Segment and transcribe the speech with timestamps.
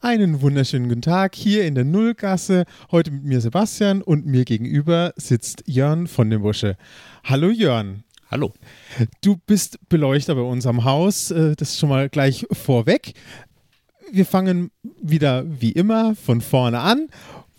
[0.00, 2.64] Einen wunderschönen guten Tag hier in der Nullgasse.
[2.92, 6.76] Heute mit mir Sebastian und mir gegenüber sitzt Jörn von dem Busche.
[7.24, 8.04] Hallo Jörn.
[8.30, 8.52] Hallo.
[9.22, 11.30] Du bist Beleuchter bei uns am Haus.
[11.32, 13.14] äh, Das ist schon mal gleich vorweg.
[14.12, 14.70] Wir fangen
[15.02, 17.08] wieder wie immer von vorne an.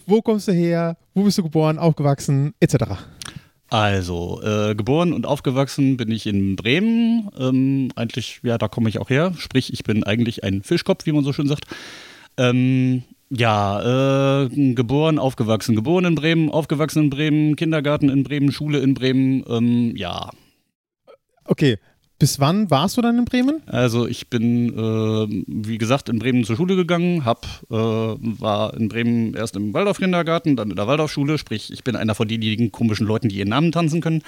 [0.05, 0.97] Wo kommst du her?
[1.13, 2.77] Wo bist du geboren, aufgewachsen, etc.?
[3.69, 7.29] Also, äh, geboren und aufgewachsen bin ich in Bremen.
[7.37, 9.33] Ähm, eigentlich, ja, da komme ich auch her.
[9.37, 11.65] Sprich, ich bin eigentlich ein Fischkopf, wie man so schön sagt.
[12.39, 15.75] Ähm, ja, äh, geboren, aufgewachsen.
[15.75, 19.43] Geboren in Bremen, aufgewachsen in Bremen, Kindergarten in Bremen, Schule in Bremen.
[19.47, 20.31] Ähm, ja,
[21.50, 21.78] Okay,
[22.19, 23.64] bis wann warst du dann in Bremen?
[23.65, 28.87] also ich bin, äh, wie gesagt, in Bremen zur Schule gegangen, hab, äh, war in
[28.87, 31.39] Bremen erst im Waldorf-Kindergarten, dann in der Waldorfschule.
[31.39, 34.22] Sprich, ich bin einer von denjenigen komischen Leuten, die ihren Namen tanzen können.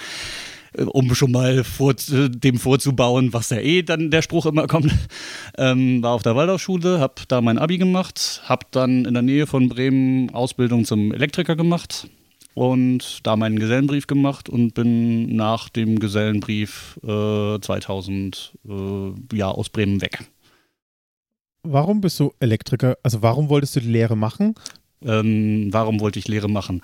[0.77, 4.67] Äh, Um schon mal vor, äh, dem vorzubauen, was ja eh dann der Spruch immer
[4.67, 4.93] kommt.
[5.57, 9.45] Ähm, war auf der Waldorfschule, hab da mein Abi gemacht, hab dann in der Nähe
[9.47, 12.07] von Bremen Ausbildung zum Elektriker gemacht
[12.53, 19.69] und da meinen Gesellenbrief gemacht und bin nach dem Gesellenbrief äh, 2000 äh, ja, aus
[19.69, 20.19] Bremen weg.
[21.63, 22.97] Warum bist du Elektriker?
[23.03, 24.55] Also warum wolltest du die Lehre machen?
[25.03, 26.81] Ähm, warum wollte ich Lehre machen?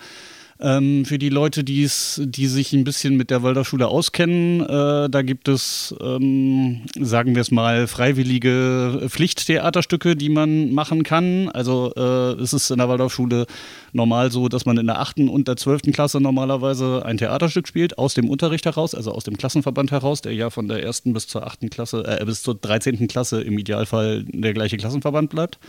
[0.60, 5.22] Ähm, für die Leute, die's, die sich ein bisschen mit der Waldorfschule auskennen, äh, da
[5.22, 11.50] gibt es, ähm, sagen wir es mal, freiwillige Pflichttheaterstücke, die man machen kann.
[11.50, 13.46] Also äh, es ist in der Waldorfschule
[13.94, 15.20] normal so, dass man in der 8.
[15.20, 15.94] und der 12.
[15.94, 20.34] Klasse normalerweise ein Theaterstück spielt, aus dem Unterricht heraus, also aus dem Klassenverband heraus, der
[20.34, 21.04] ja von der 1.
[21.06, 21.70] bis zur 8.
[21.70, 23.08] Klasse, äh, bis zur 13.
[23.08, 25.60] Klasse im Idealfall der gleiche Klassenverband bleibt.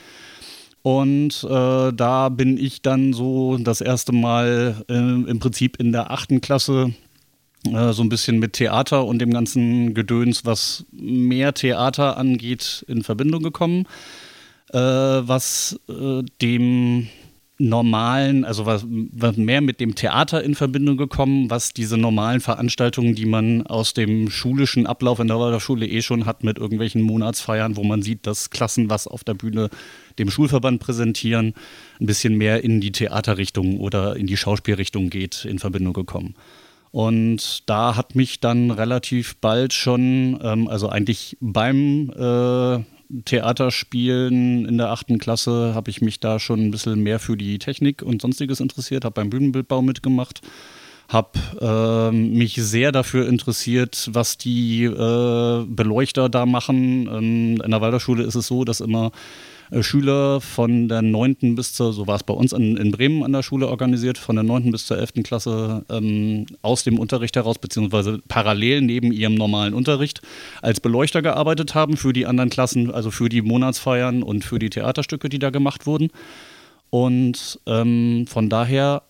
[0.83, 6.11] Und äh, da bin ich dann so das erste Mal äh, im Prinzip in der
[6.11, 6.93] achten Klasse
[7.67, 13.03] äh, so ein bisschen mit Theater und dem ganzen Gedöns, was mehr Theater angeht, in
[13.03, 13.87] Verbindung gekommen.
[14.73, 17.09] Äh, was äh, dem
[17.59, 23.17] normalen, also was, was mehr mit dem Theater in Verbindung gekommen, was diese normalen Veranstaltungen,
[23.17, 27.77] die man aus dem schulischen Ablauf in der Waldorfschule eh schon hat, mit irgendwelchen Monatsfeiern,
[27.77, 29.71] wo man sieht, dass Klassen was auf der Bühne
[30.19, 31.55] dem Schulverband präsentieren,
[32.01, 36.35] ein bisschen mehr in die Theaterrichtung oder in die Schauspielrichtung geht, in Verbindung gekommen.
[36.91, 42.79] Und da hat mich dann relativ bald schon, ähm, also eigentlich beim äh,
[43.25, 47.59] Theaterspielen in der achten Klasse, habe ich mich da schon ein bisschen mehr für die
[47.59, 50.41] Technik und sonstiges interessiert, habe beim Bühnenbildbau mitgemacht
[51.09, 57.09] habe ähm, mich sehr dafür interessiert, was die äh, Beleuchter da machen.
[57.09, 59.11] Ähm, in der Waldorfschule ist es so, dass immer äh,
[59.81, 61.55] Schüler von der 9.
[61.55, 64.37] bis zur, so war es bei uns in, in Bremen an der Schule organisiert, von
[64.37, 64.71] der 9.
[64.73, 65.25] bis zur 11.
[65.25, 70.23] Klasse ähm, aus dem Unterricht heraus, beziehungsweise parallel neben ihrem normalen Unterricht
[70.63, 74.71] als Beleuchter gearbeitet haben für die anderen Klassen, also für die Monatsfeiern und für die
[74.71, 76.11] Theaterstücke, die da gemacht wurden.
[76.91, 79.03] Und ähm, von daher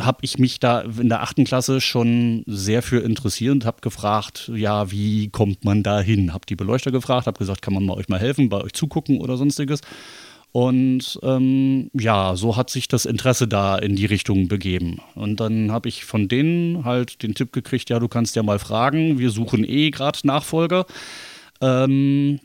[0.00, 4.50] habe ich mich da in der achten Klasse schon sehr für interessiert und habe gefragt,
[4.54, 6.32] ja, wie kommt man da hin?
[6.32, 9.20] Habe die Beleuchter gefragt, habe gesagt, kann man mal euch mal helfen, bei euch zugucken
[9.20, 9.80] oder sonstiges.
[10.52, 15.00] Und ähm, ja, so hat sich das Interesse da in die Richtung begeben.
[15.14, 18.58] Und dann habe ich von denen halt den Tipp gekriegt, ja, du kannst ja mal
[18.58, 20.84] fragen, wir suchen eh gerade Nachfolger.
[21.62, 22.38] Ähm,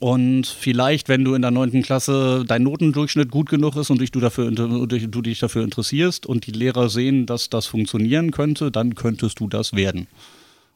[0.00, 4.10] und vielleicht, wenn du in der neunten Klasse dein Notendurchschnitt gut genug ist und dich
[4.10, 8.94] du, dafür, du dich dafür interessierst und die Lehrer sehen, dass das funktionieren könnte, dann
[8.94, 10.06] könntest du das werden.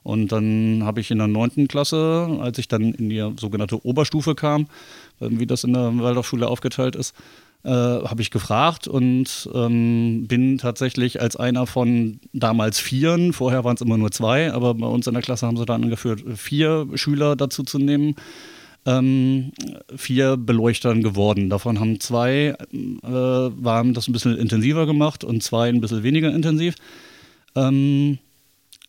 [0.02, 4.34] Und dann habe ich in der neunten Klasse, als ich dann in die sogenannte Oberstufe
[4.34, 4.66] kam,
[5.20, 7.14] wie das in der Waldorfschule aufgeteilt ist,
[7.64, 13.76] äh, habe ich gefragt und ähm, bin tatsächlich als einer von damals vieren, vorher waren
[13.76, 16.88] es immer nur zwei, aber bei uns in der Klasse haben sie dann angeführt, vier
[16.94, 18.16] Schüler dazu zu nehmen,
[18.86, 19.52] ähm,
[19.96, 21.50] vier Beleuchtern geworden.
[21.50, 26.34] Davon haben zwei, äh, waren das ein bisschen intensiver gemacht und zwei ein bisschen weniger
[26.34, 26.74] intensiv.
[27.54, 28.18] Ähm,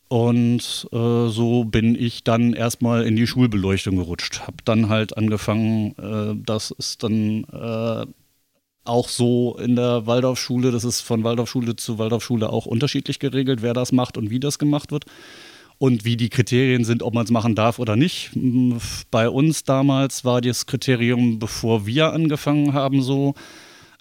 [0.07, 4.41] und äh, so bin ich dann erstmal in die Schulbeleuchtung gerutscht.
[4.45, 8.05] Hab dann halt angefangen, äh, das ist dann äh,
[8.85, 13.73] auch so in der Waldorfschule, das ist von Waldorfschule zu Waldorfschule auch unterschiedlich geregelt, wer
[13.73, 15.05] das macht und wie das gemacht wird
[15.77, 18.31] und wie die Kriterien sind, ob man es machen darf oder nicht.
[19.11, 23.33] Bei uns damals war das Kriterium, bevor wir angefangen haben, so,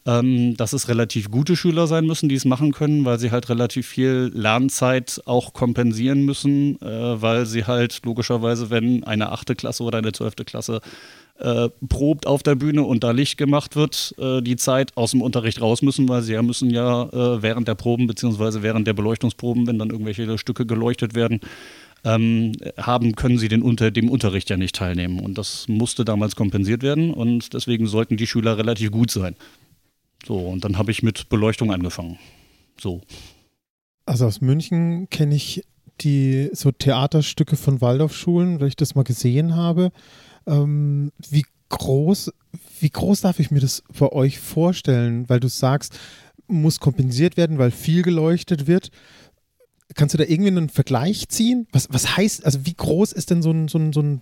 [0.06, 3.49] ähm, dass es relativ gute Schüler sein müssen, die es machen können, weil sie halt
[3.49, 9.84] relativ viel Lernzeit auch kompensieren müssen, äh, weil sie halt logischerweise, wenn eine achte Klasse
[9.84, 10.81] oder eine zwölfte Klasse
[11.38, 15.22] äh, probt auf der Bühne und da Licht gemacht wird, äh, die Zeit aus dem
[15.22, 18.94] Unterricht raus müssen, weil sie ja müssen ja äh, während der Proben beziehungsweise während der
[18.94, 21.40] Beleuchtungsproben, wenn dann irgendwelche Stücke geleuchtet werden,
[22.04, 25.20] ähm, haben, können sie den unter dem Unterricht ja nicht teilnehmen.
[25.20, 29.37] Und das musste damals kompensiert werden und deswegen sollten die Schüler relativ gut sein.
[30.26, 32.19] So, und dann habe ich mit Beleuchtung angefangen.
[32.80, 33.00] So.
[34.06, 35.64] Also aus München kenne ich
[36.00, 39.92] die so Theaterstücke von Waldorfschulen, weil ich das mal gesehen habe.
[40.46, 42.32] Ähm, wie groß,
[42.80, 45.28] wie groß darf ich mir das bei euch vorstellen?
[45.28, 45.98] Weil du sagst,
[46.46, 48.90] muss kompensiert werden, weil viel geleuchtet wird.
[49.94, 51.66] Kannst du da irgendwie einen Vergleich ziehen?
[51.72, 54.20] Was, was heißt, also wie groß ist denn so ein, so ein, so ein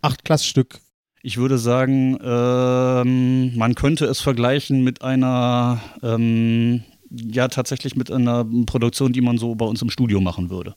[0.00, 0.80] Achtklassstück?
[1.24, 8.44] Ich würde sagen, ähm, man könnte es vergleichen mit einer, ähm, ja, tatsächlich mit einer
[8.66, 10.74] Produktion, die man so bei uns im Studio machen würde.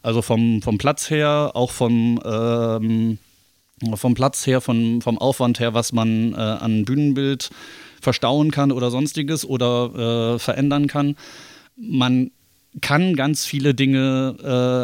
[0.00, 3.18] Also vom, vom Platz her, auch vom, ähm,
[3.94, 7.50] vom Platz her, von, vom Aufwand her, was man äh, an Bühnenbild
[8.00, 11.16] verstauen kann oder sonstiges oder äh, verändern kann.
[11.76, 12.30] Man
[12.80, 14.36] kann ganz viele Dinge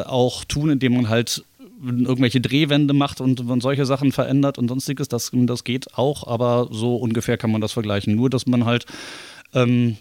[0.06, 1.44] äh, auch tun, indem man halt
[1.84, 5.08] irgendwelche Drehwände macht und, und, solche Sachen verändert und sonstiges.
[5.08, 8.14] Das, das geht auch, aber so ungefähr kann man das vergleichen.
[8.14, 8.86] Nur, dass man halt
[9.54, 9.96] ähm,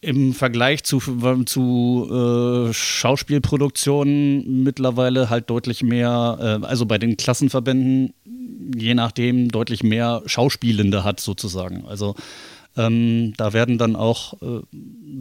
[0.00, 1.00] im Vergleich zu,
[1.44, 8.14] zu äh, Schauspielproduktionen mittlerweile halt deutlich mehr, äh, also bei den Klassenverbänden,
[8.76, 11.84] je nachdem, deutlich mehr Schauspielende hat sozusagen.
[11.86, 12.14] Also
[12.76, 14.60] ähm, da werden dann auch äh,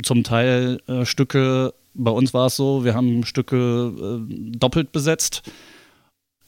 [0.04, 3.94] zum Teil äh, Stücke, bei uns war es so, wir haben Stücke
[4.28, 5.44] äh, doppelt besetzt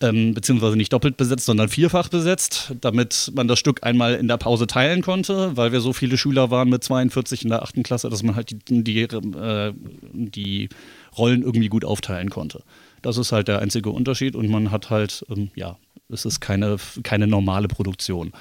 [0.02, 4.38] ähm, beziehungsweise nicht doppelt besetzt, sondern vierfach besetzt, damit man das Stück einmal in der
[4.38, 8.10] Pause teilen konnte, weil wir so viele Schüler waren mit 42 in der achten Klasse,
[8.10, 9.74] dass man halt die, die, äh,
[10.14, 10.70] die
[11.18, 12.64] Rollen irgendwie gut aufteilen konnte.
[13.02, 15.78] Das ist halt der einzige Unterschied und man hat halt, ähm, ja,
[16.10, 18.32] es ist keine, keine normale Produktion.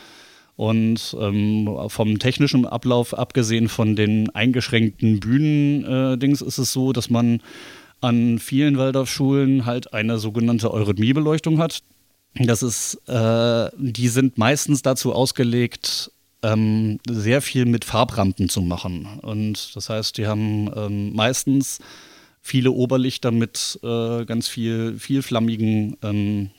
[0.58, 7.10] Und ähm, vom technischen Ablauf, abgesehen von den eingeschränkten Bühnen-Dings, äh, ist es so, dass
[7.10, 7.40] man
[8.00, 11.84] an vielen Waldorfschulen halt eine sogenannte Eurythmiebeleuchtung hat.
[12.34, 16.10] Das ist, äh, die sind meistens dazu ausgelegt,
[16.42, 19.06] ähm, sehr viel mit Farbrampen zu machen.
[19.22, 21.78] Und das heißt, die haben ähm, meistens
[22.42, 26.50] viele Oberlichter mit äh, ganz viel vielflammigen ähm,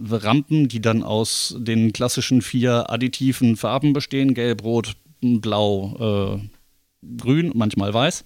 [0.00, 7.52] Rampen, die dann aus den klassischen vier additiven Farben bestehen: Gelb, Rot, Blau, äh, Grün,
[7.54, 8.24] manchmal Weiß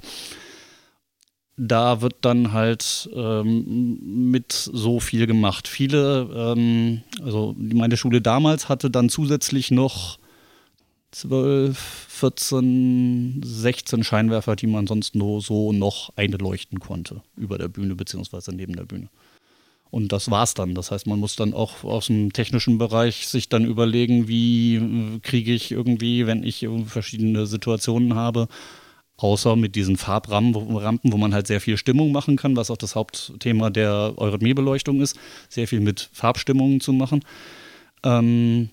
[1.57, 5.69] da wird dann halt ähm, mit so viel gemacht.
[5.69, 10.19] Viele, ähm, also meine Schule damals hatte dann zusätzlich noch
[11.13, 11.79] 12,
[12.09, 18.55] 14, 16 Scheinwerfer, die man sonst nur so noch einleuchten konnte über der Bühne beziehungsweise
[18.55, 19.09] neben der Bühne.
[19.91, 20.75] Und das war's dann.
[20.75, 25.21] Das heißt, man muss dann auch aus dem technischen Bereich sich dann überlegen, wie äh,
[25.21, 28.49] kriege ich irgendwie, wenn ich verschiedene Situationen habe,
[29.19, 32.95] Außer mit diesen Farbrampen, wo man halt sehr viel Stimmung machen kann, was auch das
[32.95, 35.19] Hauptthema der Eurythmiebeleuchtung ist,
[35.49, 37.25] sehr viel mit Farbstimmungen zu machen.
[38.05, 38.69] Ähm,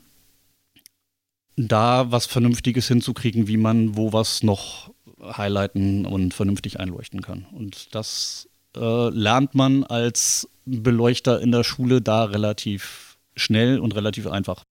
[1.56, 7.46] da was Vernünftiges hinzukriegen, wie man wo was noch highlighten und vernünftig einleuchten kann.
[7.54, 14.28] Und das äh, lernt man als Beleuchter in der Schule da relativ schnell und relativ
[14.28, 14.64] einfach.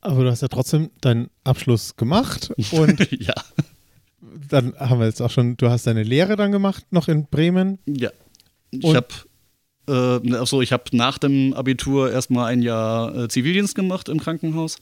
[0.00, 3.34] Aber du hast ja trotzdem deinen Abschluss gemacht und ja
[4.48, 7.78] dann haben wir jetzt auch schon, du hast deine Lehre dann gemacht, noch in Bremen.
[7.86, 8.10] Ja.
[8.70, 9.08] Ich habe
[9.88, 14.78] äh, also ich habe nach dem Abitur erstmal ein Jahr äh, Zivildienst gemacht im Krankenhaus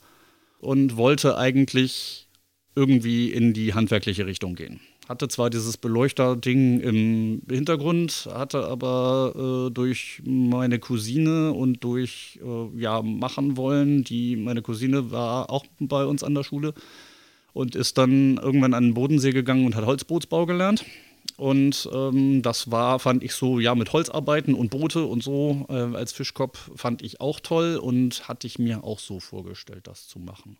[0.59, 2.27] und wollte eigentlich
[2.75, 4.79] irgendwie in die handwerkliche Richtung gehen.
[5.09, 12.79] Hatte zwar dieses Beleuchterding im Hintergrund, hatte aber äh, durch meine Cousine und durch äh,
[12.79, 16.75] ja machen wollen, die meine Cousine war auch bei uns an der Schule,
[17.53, 20.85] und ist dann irgendwann an den Bodensee gegangen und hat Holzbootsbau gelernt.
[21.37, 25.73] Und ähm, das war, fand ich so, ja, mit Holzarbeiten und Boote und so äh,
[25.73, 30.19] als Fischkopf fand ich auch toll und hatte ich mir auch so vorgestellt, das zu
[30.19, 30.57] machen.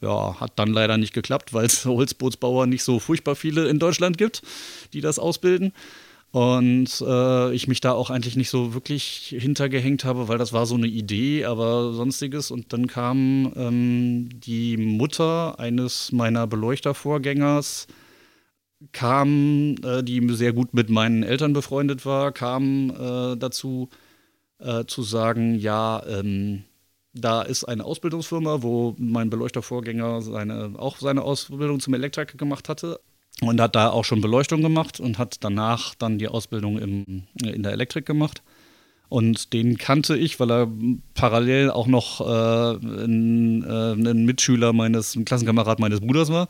[0.00, 4.16] Ja, hat dann leider nicht geklappt, weil es Holzbootsbauer nicht so furchtbar viele in Deutschland
[4.16, 4.42] gibt,
[4.92, 5.72] die das ausbilden.
[6.32, 10.64] Und äh, ich mich da auch eigentlich nicht so wirklich hintergehängt habe, weil das war
[10.64, 12.52] so eine Idee, aber sonstiges.
[12.52, 17.88] Und dann kam ähm, die Mutter eines meiner Beleuchtervorgängers,
[18.92, 23.88] kam, äh, die sehr gut mit meinen Eltern befreundet war, kam äh, dazu
[24.60, 26.62] äh, zu sagen, ja, ähm,
[27.12, 33.00] da ist eine Ausbildungsfirma, wo mein Beleuchtervorgänger seine, auch seine Ausbildung zum Elektriker gemacht hatte,
[33.40, 37.62] und hat da auch schon Beleuchtung gemacht und hat danach dann die Ausbildung im, in
[37.62, 38.42] der Elektrik gemacht.
[39.08, 40.68] Und den kannte ich, weil er
[41.14, 46.48] parallel auch noch äh, ein, äh, ein, Mitschüler meines, ein Klassenkamerad meines Bruders war.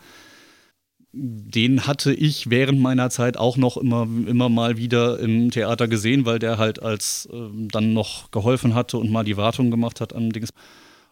[1.13, 6.25] Den hatte ich während meiner Zeit auch noch immer, immer mal wieder im Theater gesehen,
[6.25, 10.15] weil der halt als äh, dann noch geholfen hatte und mal die Wartung gemacht hat
[10.15, 10.51] an Dings.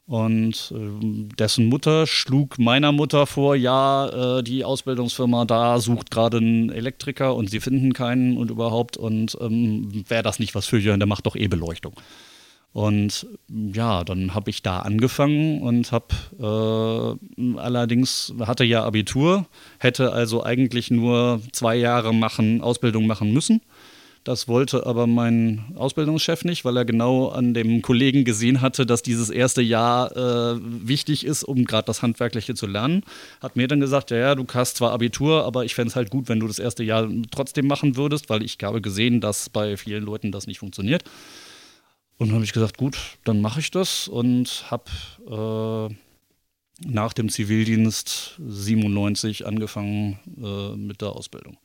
[0.07, 6.39] Und äh, dessen Mutter schlug meiner Mutter vor, ja, äh, die Ausbildungsfirma da sucht gerade
[6.39, 8.97] einen Elektriker und sie finden keinen und überhaupt.
[8.97, 11.93] Und ähm, wäre das nicht was für Jörn, der macht doch eh Beleuchtung.
[12.73, 19.47] Und ja, dann habe ich da angefangen und habe äh, allerdings hatte ja Abitur,
[19.79, 23.63] hätte also eigentlich nur zwei Jahre machen, Ausbildung machen müssen
[24.29, 29.03] das wollte aber mein Ausbildungschef nicht, weil er genau an dem Kollegen gesehen hatte, dass
[29.03, 33.05] dieses erste Jahr äh, wichtig ist, um gerade das Handwerkliche zu lernen.
[33.41, 36.11] Hat mir dann gesagt, ja, ja, du hast zwar Abitur, aber ich fände es halt
[36.11, 39.79] gut, wenn du das erste Jahr trotzdem machen würdest, weil ich habe gesehen, dass bei
[39.79, 41.05] vielen Leuten das nicht funktioniert.
[42.19, 45.95] Und dann habe ich gesagt, gut, dann mache ich das und habe äh,
[46.87, 51.59] nach dem Zivildienst 97 angefangen äh, mit der Ausbildung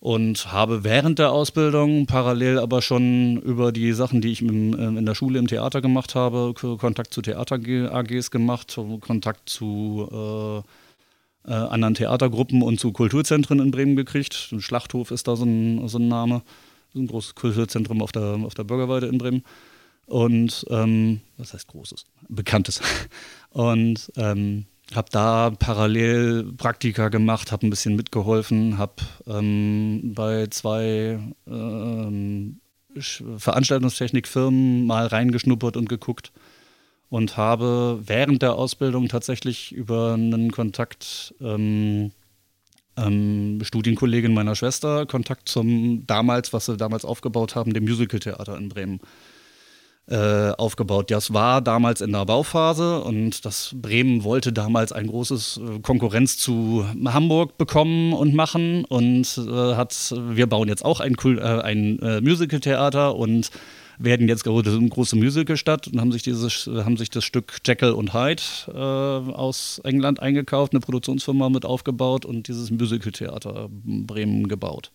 [0.00, 4.96] und habe während der Ausbildung parallel aber schon über die Sachen, die ich im, ähm,
[4.96, 10.08] in der Schule im Theater gemacht habe, Kontakt zu Theater-AGs gemacht, Kontakt zu
[11.46, 14.54] äh, äh, anderen Theatergruppen und zu Kulturzentren in Bremen gekriegt.
[14.58, 16.42] Schlachthof ist da so ein, so ein Name,
[16.94, 19.42] ein großes Kulturzentrum auf der, auf der Bürgerweide in Bremen.
[20.06, 22.06] Und ähm, was heißt großes?
[22.28, 22.80] Bekanntes.
[23.50, 28.94] Und ähm, habe da parallel Praktika gemacht, habe ein bisschen mitgeholfen, habe
[29.26, 32.60] ähm, bei zwei ähm,
[32.96, 36.32] Veranstaltungstechnikfirmen mal reingeschnuppert und geguckt
[37.10, 42.12] und habe während der Ausbildung tatsächlich über einen Kontakt ähm,
[43.06, 48.68] ähm, Studienkollegin meiner Schwester Kontakt zum damals, was sie damals aufgebaut haben, dem Musicaltheater in
[48.68, 49.00] Bremen
[50.10, 51.10] äh, aufgebaut.
[51.10, 56.38] Das war damals in der Bauphase und das Bremen wollte damals ein großes äh, Konkurrenz
[56.38, 63.16] zu Hamburg bekommen und machen und äh, hat, wir bauen jetzt auch ein, ein Musicaltheater
[63.16, 63.50] und
[63.98, 68.14] werden jetzt eine große Musicalstadt und haben sich dieses, haben sich das Stück Jekyll und
[68.14, 74.92] Hyde äh, aus England eingekauft, eine Produktionsfirma mit aufgebaut und dieses Musicaltheater Bremen gebaut.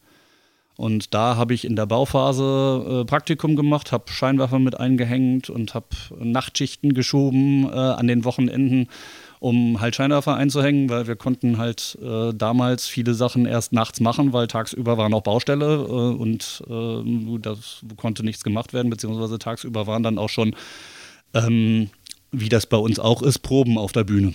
[0.76, 5.76] Und da habe ich in der Bauphase äh, Praktikum gemacht, habe Scheinwerfer mit eingehängt und
[5.76, 5.88] habe
[6.20, 8.88] Nachtschichten geschoben äh, an den Wochenenden,
[9.44, 14.32] um halt Scheinwerfer einzuhängen, weil wir konnten halt äh, damals viele Sachen erst nachts machen,
[14.32, 19.86] weil tagsüber war noch Baustelle äh, und äh, das konnte nichts gemacht werden, beziehungsweise tagsüber
[19.86, 20.56] waren dann auch schon,
[21.34, 21.90] ähm,
[22.32, 24.34] wie das bei uns auch ist, Proben auf der Bühne.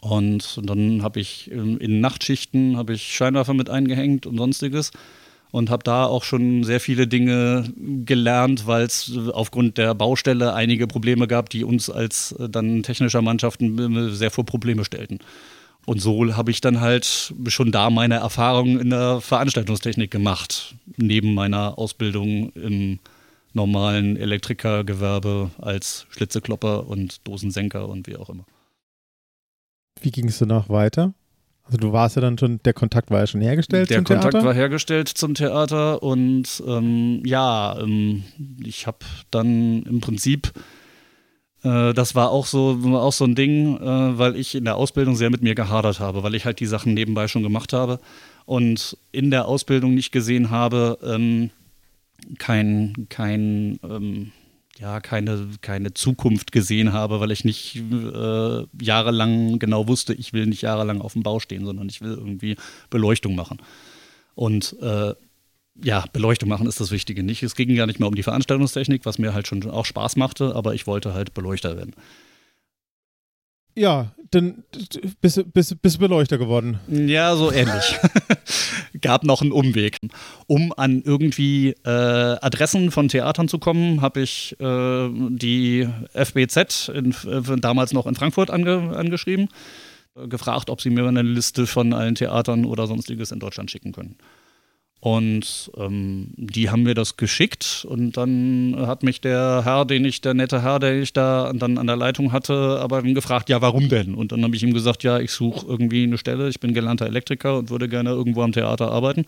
[0.00, 4.90] Und dann habe ich ähm, in Nachtschichten habe ich Scheinwerfer mit eingehängt und sonstiges
[5.50, 7.64] und habe da auch schon sehr viele Dinge
[8.04, 13.22] gelernt, weil es aufgrund der Baustelle einige Probleme gab, die uns als äh, dann technischer
[13.22, 15.20] Mannschaften sehr vor Probleme stellten.
[15.86, 21.32] Und so habe ich dann halt schon da meine Erfahrungen in der Veranstaltungstechnik gemacht, neben
[21.32, 22.98] meiner Ausbildung im
[23.54, 28.44] normalen Elektrikergewerbe als Schlitzeklopper und Dosensenker und wie auch immer.
[30.02, 31.14] Wie ging es danach weiter?
[31.68, 34.22] Also du warst ja dann schon, der Kontakt war ja schon hergestellt der zum Kontakt
[34.22, 34.30] Theater?
[34.30, 38.24] Der Kontakt war hergestellt zum Theater und ähm, ja, ähm,
[38.64, 38.98] ich habe
[39.30, 40.50] dann im Prinzip,
[41.62, 45.14] äh, das war auch so, auch so ein Ding, äh, weil ich in der Ausbildung
[45.14, 48.00] sehr mit mir gehadert habe, weil ich halt die Sachen nebenbei schon gemacht habe
[48.46, 51.50] und in der Ausbildung nicht gesehen habe, ähm,
[52.38, 54.32] kein, kein ähm,
[54.78, 60.46] ja, keine, keine Zukunft gesehen habe, weil ich nicht äh, jahrelang genau wusste, ich will
[60.46, 62.56] nicht jahrelang auf dem Bau stehen, sondern ich will irgendwie
[62.88, 63.58] Beleuchtung machen.
[64.34, 65.14] Und äh,
[65.82, 67.42] ja, Beleuchtung machen ist das Wichtige nicht.
[67.42, 70.54] Es ging gar nicht mehr um die Veranstaltungstechnik, was mir halt schon auch Spaß machte,
[70.54, 71.94] aber ich wollte halt Beleuchter werden.
[73.74, 74.64] Ja, dann
[75.20, 76.80] bist, du Beleuchter geworden.
[76.88, 77.96] Ja, so ähnlich.
[79.00, 79.96] Gab noch einen Umweg.
[80.46, 87.12] Um an irgendwie äh, Adressen von Theatern zu kommen, habe ich äh, die FBZ in,
[87.12, 89.48] äh, damals noch in Frankfurt ange, angeschrieben,
[90.28, 94.16] gefragt, ob sie mir eine Liste von allen Theatern oder sonstiges in Deutschland schicken können.
[95.00, 100.20] Und ähm, die haben mir das geschickt und dann hat mich der Herr, den ich,
[100.22, 103.88] der nette Herr, der ich da dann an der Leitung hatte, aber gefragt, ja, warum
[103.88, 104.14] denn?
[104.14, 107.06] Und dann habe ich ihm gesagt, ja, ich suche irgendwie eine Stelle, ich bin gelernter
[107.06, 109.24] Elektriker und würde gerne irgendwo am Theater arbeiten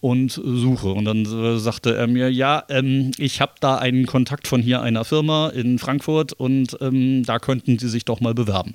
[0.00, 0.88] und suche.
[0.88, 4.82] Und dann äh, sagte er mir, ja, ähm, ich habe da einen Kontakt von hier
[4.82, 8.74] einer Firma in Frankfurt und ähm, da könnten Sie sich doch mal bewerben.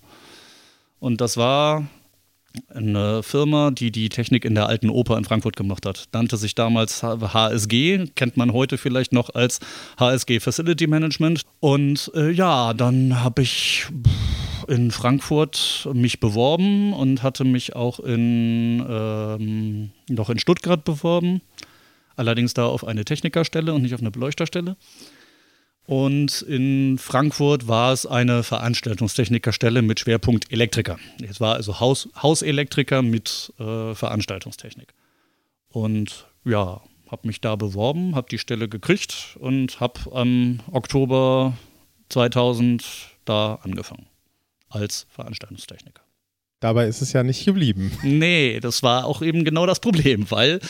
[1.00, 1.88] Und das war
[2.74, 6.08] eine Firma, die die Technik in der alten Oper in Frankfurt gemacht hat.
[6.14, 9.60] Nannte sich damals HSG, kennt man heute vielleicht noch als
[10.00, 11.44] HSG Facility Management.
[11.60, 13.88] Und äh, ja, dann habe ich
[14.68, 21.42] in Frankfurt mich beworben und hatte mich auch in, ähm, noch in Stuttgart beworben.
[22.16, 24.78] Allerdings da auf eine Technikerstelle und nicht auf eine Beleuchterstelle.
[25.86, 30.98] Und in Frankfurt war es eine Veranstaltungstechnikerstelle mit Schwerpunkt Elektriker.
[31.22, 34.94] Es war also Haus, Hauselektriker mit äh, Veranstaltungstechnik.
[35.70, 41.58] Und ja, habe mich da beworben, habe die Stelle gekriegt und habe am Oktober
[42.10, 42.84] 2000
[43.26, 44.08] da angefangen
[44.70, 46.03] als Veranstaltungstechniker.
[46.64, 47.92] Dabei ist es ja nicht geblieben.
[48.04, 50.62] Nee, das war auch eben genau das Problem, weil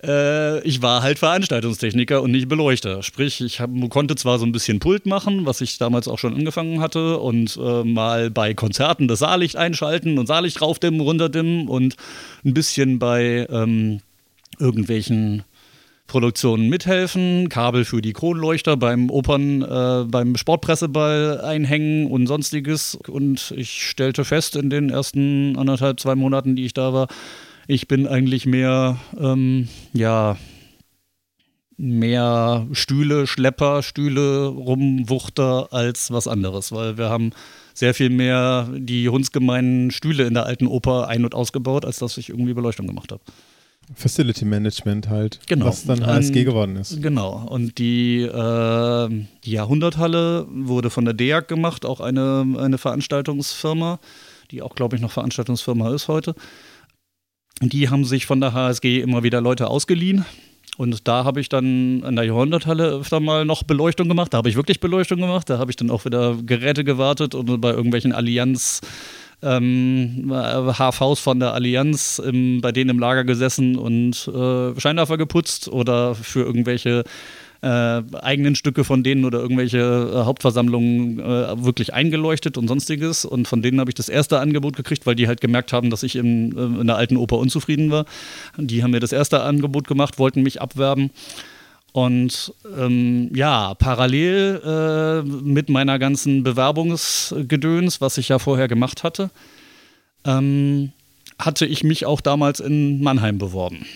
[0.00, 3.02] äh, ich war halt Veranstaltungstechniker und nicht Beleuchter.
[3.02, 6.36] Sprich, ich hab, konnte zwar so ein bisschen Pult machen, was ich damals auch schon
[6.36, 11.96] angefangen hatte, und äh, mal bei Konzerten das Saallicht einschalten und Saallicht raufdimmen, runterdimmen und
[12.44, 14.02] ein bisschen bei ähm,
[14.60, 15.42] irgendwelchen
[16.10, 22.96] Produktionen mithelfen, Kabel für die Kronleuchter beim Opern, äh, beim Sportpresseball einhängen und sonstiges.
[22.96, 27.06] Und ich stellte fest in den ersten anderthalb, zwei Monaten, die ich da war,
[27.68, 30.36] ich bin eigentlich mehr, ähm, ja,
[31.76, 37.30] mehr Stühle, Schlepper, Stühle, Rumwuchter als was anderes, weil wir haben
[37.72, 42.18] sehr viel mehr die hundsgemeinen Stühle in der alten Oper ein- und ausgebaut, als dass
[42.18, 43.22] ich irgendwie Beleuchtung gemacht habe.
[43.94, 45.66] Facility Management halt, genau.
[45.66, 47.02] was dann HSG geworden ist.
[47.02, 47.46] Genau.
[47.48, 49.08] Und die, äh,
[49.44, 53.98] die Jahrhunderthalle wurde von der DEAG gemacht, auch eine, eine Veranstaltungsfirma,
[54.50, 56.34] die auch, glaube ich, noch Veranstaltungsfirma ist heute.
[57.62, 60.24] Die haben sich von der HSG immer wieder Leute ausgeliehen.
[60.78, 64.32] Und da habe ich dann an der Jahrhunderthalle öfter mal noch Beleuchtung gemacht.
[64.32, 65.50] Da habe ich wirklich Beleuchtung gemacht.
[65.50, 68.80] Da habe ich dann auch wieder Geräte gewartet und bei irgendwelchen Allianz-
[69.42, 75.68] ähm, HVs von der Allianz im, bei denen im Lager gesessen und äh, Scheinwerfer geputzt
[75.68, 77.04] oder für irgendwelche
[77.62, 83.24] äh, eigenen Stücke von denen oder irgendwelche äh, Hauptversammlungen äh, wirklich eingeleuchtet und sonstiges.
[83.24, 86.02] Und von denen habe ich das erste Angebot gekriegt, weil die halt gemerkt haben, dass
[86.02, 88.06] ich in, äh, in der alten Oper unzufrieden war.
[88.56, 91.10] Die haben mir das erste Angebot gemacht, wollten mich abwerben.
[91.92, 99.30] Und ähm, ja, parallel äh, mit meiner ganzen Bewerbungsgedöns, was ich ja vorher gemacht hatte,
[100.24, 100.92] ähm,
[101.38, 103.86] hatte ich mich auch damals in Mannheim beworben.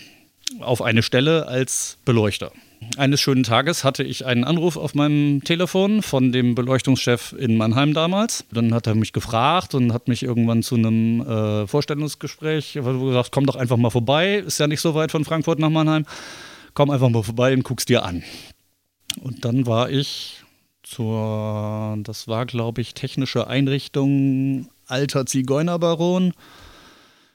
[0.61, 2.52] Auf eine Stelle als Beleuchter.
[2.96, 7.94] Eines schönen Tages hatte ich einen Anruf auf meinem Telefon von dem Beleuchtungschef in Mannheim
[7.94, 8.44] damals.
[8.52, 13.46] Dann hat er mich gefragt und hat mich irgendwann zu einem äh, Vorstellungsgespräch gesagt, komm
[13.46, 16.04] doch einfach mal vorbei, ist ja nicht so weit von Frankfurt nach Mannheim
[16.74, 18.22] komm einfach mal vorbei und guck's dir an.
[19.20, 20.42] Und dann war ich
[20.82, 26.34] zur, das war glaube ich technische Einrichtung Alter Zigeunerbaron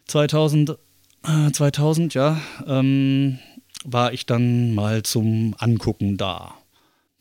[0.08, 0.78] 2000,
[1.24, 3.40] äh, 2000 ja, ähm,
[3.84, 6.56] war ich dann mal zum Angucken da.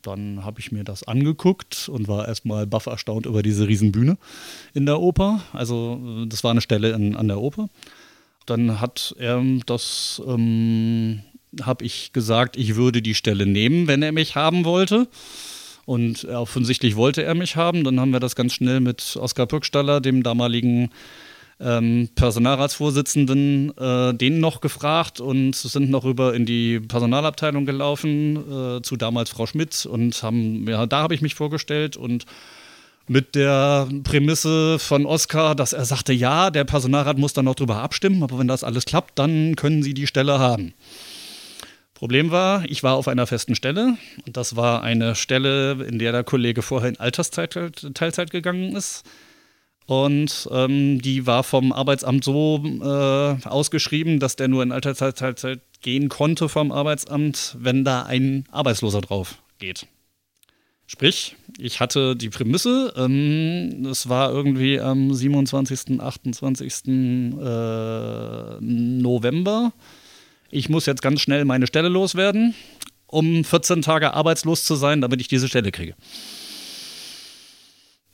[0.03, 4.17] Dann habe ich mir das angeguckt und war erstmal baff erstaunt über diese Riesenbühne
[4.75, 5.43] in der Oper.
[5.53, 7.69] Also das war eine Stelle in, an der Oper.
[8.47, 11.21] Dann hat er das ähm,
[11.63, 15.09] habe ich gesagt, ich würde die Stelle nehmen, wenn er mich haben wollte.
[15.85, 17.83] Und offensichtlich wollte er mich haben.
[17.85, 20.91] Dann haben wir das ganz schnell mit Oskar Pückstaller, dem damaligen
[21.61, 28.83] ähm, Personalratsvorsitzenden, äh, den noch gefragt und sind noch rüber in die Personalabteilung gelaufen, äh,
[28.83, 29.87] zu damals Frau Schmidt.
[29.87, 32.27] Und haben, ja, da habe ich mich vorgestellt und
[33.09, 37.77] mit der Prämisse von Oskar, dass er sagte, ja, der Personalrat muss dann noch drüber
[37.77, 40.75] abstimmen, aber wenn das alles klappt, dann können Sie die Stelle haben.
[41.99, 46.13] Problem war, ich war auf einer festen Stelle und das war eine Stelle, in der
[46.13, 49.03] der Kollege vorher in Altersteilzeit gegangen ist.
[49.87, 56.09] Und ähm, die war vom Arbeitsamt so äh, ausgeschrieben, dass der nur in Altersteilzeit gehen
[56.09, 59.89] konnte vom Arbeitsamt, wenn da ein Arbeitsloser drauf geht.
[60.87, 66.75] Sprich, ich hatte die Prämisse, ähm, es war irgendwie am 27., 28.
[66.87, 69.73] Äh, November
[70.51, 72.55] ich muss jetzt ganz schnell meine Stelle loswerden,
[73.07, 75.95] um 14 Tage arbeitslos zu sein, damit ich diese Stelle kriege.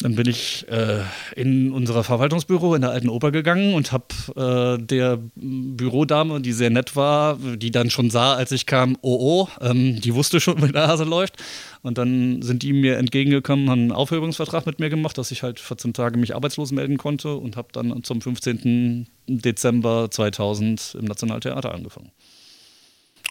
[0.00, 1.02] Dann bin ich äh,
[1.36, 4.04] in unser Verwaltungsbüro in der alten Oper gegangen und habe
[4.36, 9.16] äh, der Bürodame, die sehr nett war, die dann schon sah, als ich kam, oh
[9.18, 11.36] oh, ähm, die wusste schon, wie der Hase läuft.
[11.82, 15.60] Und dann sind die mir entgegengekommen, haben einen Aufhebungsvertrag mit mir gemacht, dass ich halt
[15.60, 19.06] 14 Tage mich arbeitslos melden konnte und habe dann zum 15.
[19.26, 22.10] Dezember 2000 im Nationaltheater angefangen.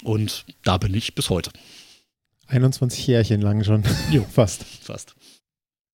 [0.04, 1.52] Und da bin ich bis heute.
[2.48, 3.84] 21 Jährchen lang schon.
[4.12, 4.24] Jo.
[4.32, 4.64] Fast.
[4.64, 5.16] Fast.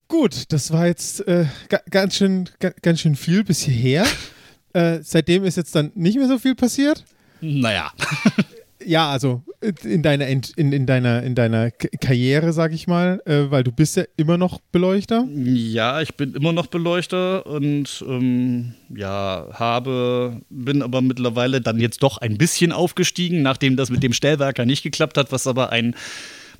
[0.09, 1.47] Gut, das war jetzt äh,
[1.91, 4.07] ganz, schön, ganz schön viel bis hierher.
[4.73, 7.05] äh, seitdem ist jetzt dann nicht mehr so viel passiert.
[7.41, 7.93] Naja.
[8.89, 9.43] ja, also
[9.83, 13.97] in deiner, in, in deiner, in deiner Karriere, sag ich mal, äh, weil du bist
[13.97, 15.27] ja immer noch Beleuchter.
[15.35, 22.03] Ja, ich bin immer noch Beleuchter und ähm, ja, habe, bin aber mittlerweile dann jetzt
[22.03, 25.95] doch ein bisschen aufgestiegen, nachdem das mit dem Stellwerker nicht geklappt hat, was aber ein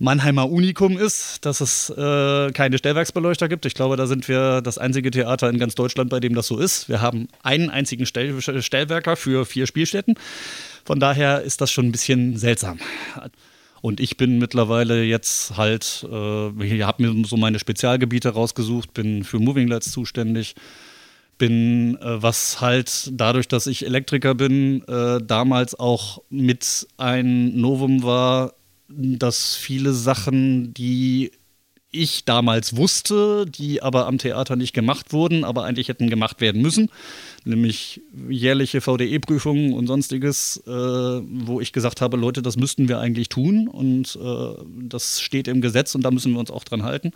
[0.01, 3.67] Mannheimer Unikum ist, dass es äh, keine Stellwerksbeleuchter gibt.
[3.67, 6.59] Ich glaube, da sind wir das einzige Theater in ganz Deutschland, bei dem das so
[6.59, 6.89] ist.
[6.89, 10.15] Wir haben einen einzigen Stell Stellwerker für vier Spielstätten.
[10.89, 12.79] Von daher ist das schon ein bisschen seltsam.
[13.83, 19.23] Und ich bin mittlerweile jetzt halt, äh, ich habe mir so meine Spezialgebiete rausgesucht, bin
[19.23, 20.55] für Moving Lights zuständig,
[21.37, 28.03] bin, äh, was halt dadurch, dass ich Elektriker bin, äh, damals auch mit ein Novum
[28.03, 28.55] war,
[28.89, 31.33] dass viele Sachen, die
[31.91, 36.61] ich damals wusste, die aber am Theater nicht gemacht wurden, aber eigentlich hätten gemacht werden
[36.61, 36.91] müssen,
[37.45, 43.31] nämlich jährliche VDE-Prüfungen und sonstiges, äh, wo ich gesagt habe, Leute, das müssten wir eigentlich
[43.31, 47.13] tun und äh, das steht im Gesetz und da müssen wir uns auch dran halten.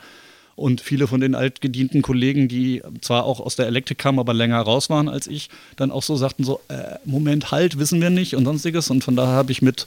[0.54, 4.60] Und viele von den altgedienten Kollegen, die zwar auch aus der Elektrik kamen, aber länger
[4.60, 8.36] raus waren als ich, dann auch so sagten so, äh, Moment, halt, wissen wir nicht
[8.36, 8.90] und sonstiges.
[8.90, 9.86] Und von daher habe ich mit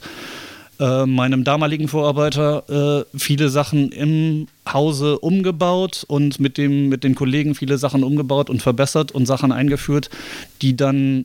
[0.80, 7.14] äh, meinem damaligen Vorarbeiter äh, viele Sachen im Hause umgebaut und mit, dem, mit den
[7.14, 10.10] Kollegen viele Sachen umgebaut und verbessert und Sachen eingeführt,
[10.62, 11.24] die dann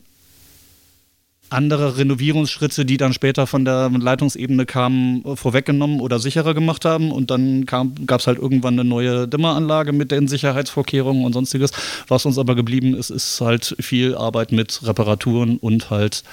[1.52, 7.12] andere Renovierungsschritte, die dann später von der Leitungsebene kamen, vorweggenommen oder sicherer gemacht haben.
[7.12, 11.72] Und dann gab es halt irgendwann eine neue Dimmeranlage mit den Sicherheitsvorkehrungen und sonstiges.
[12.08, 16.24] Was uns aber geblieben ist, ist halt viel Arbeit mit Reparaturen und halt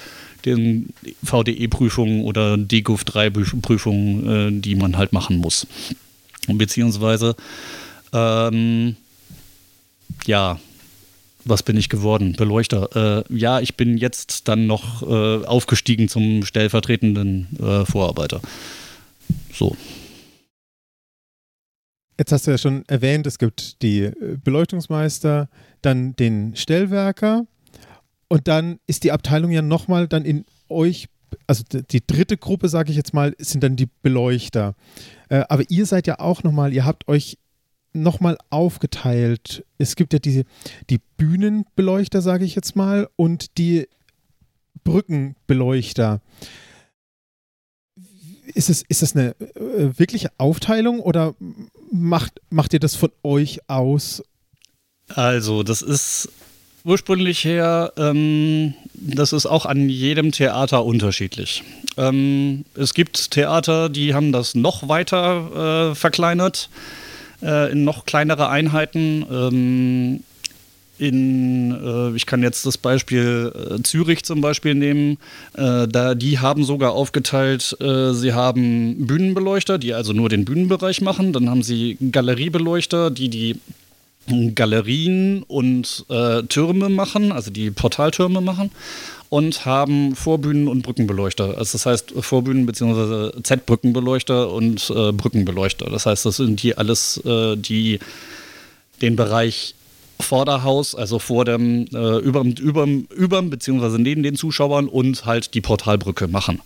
[0.45, 0.91] den
[1.25, 5.67] VDE-Prüfungen oder DGUF 3-Prüfungen, äh, die man halt machen muss.
[6.47, 7.35] Beziehungsweise,
[8.13, 8.97] ähm,
[10.27, 10.59] ja,
[11.49, 12.35] was bin ich geworden?
[12.37, 13.25] Beleuchter.
[13.29, 18.41] Äh, ja, ich bin jetzt dann noch äh, aufgestiegen zum stellvertretenden äh, Vorarbeiter.
[19.53, 19.77] So.
[22.19, 25.49] Jetzt hast du ja schon erwähnt, es gibt die äh, Beleuchtungsmeister,
[25.83, 27.47] dann den Stellwerker
[28.29, 31.09] und dann ist die Abteilung ja nochmal dann in euch,
[31.47, 34.75] also die dritte Gruppe, sage ich jetzt mal, sind dann die Beleuchter.
[35.29, 37.39] Äh, aber ihr seid ja auch nochmal, ihr habt euch
[38.03, 39.65] nochmal aufgeteilt.
[39.79, 40.45] Es gibt ja diese,
[40.91, 43.89] die Bühnenbeleuchter, sage ich jetzt mal, und die
[44.85, 46.21] Brückenbeleuchter.
[48.55, 51.35] Ist es, ist das eine äh, wirkliche Aufteilung oder
[51.93, 54.23] macht, macht ihr das von euch aus?
[55.09, 56.31] Also, das ist
[56.85, 61.63] ursprünglich her, ähm, das ist auch an jedem Theater unterschiedlich.
[61.97, 66.71] Ähm, es gibt Theater, die haben das noch weiter äh, verkleinert,
[67.42, 69.27] äh, in noch kleinere Einheiten.
[69.31, 70.20] Ähm,
[70.98, 75.18] in, äh, ich kann jetzt das Beispiel äh, Zürich zum Beispiel nehmen,
[75.55, 81.01] äh, da die haben sogar aufgeteilt, äh, sie haben Bühnenbeleuchter, die also nur den Bühnenbereich
[81.01, 83.61] machen, dann haben sie Galeriebeleuchter, die die
[84.55, 88.71] Galerien und äh, Türme machen, also die Portaltürme machen
[89.31, 91.59] und haben Vorbühnen und Brückenbeleuchter.
[91.59, 93.43] Also das heißt Vorbühnen bzw.
[93.43, 95.91] Z-Brückenbeleuchter und äh, Brückenbeleuchter.
[95.91, 97.99] Das heißt, das sind die alles, äh, die
[99.03, 99.75] den Bereich
[100.21, 103.99] Vorderhaus, also vor dem, äh, überm, überm, überm bzw.
[103.99, 106.61] neben den Zuschauern und halt die Portalbrücke machen.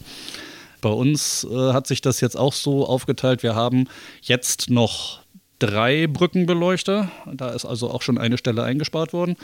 [0.80, 3.42] Bei uns äh, hat sich das jetzt auch so aufgeteilt.
[3.42, 3.88] Wir haben
[4.22, 5.21] jetzt noch
[5.62, 7.10] drei Brückenbeleuchter.
[7.32, 9.36] Da ist also auch schon eine Stelle eingespart worden.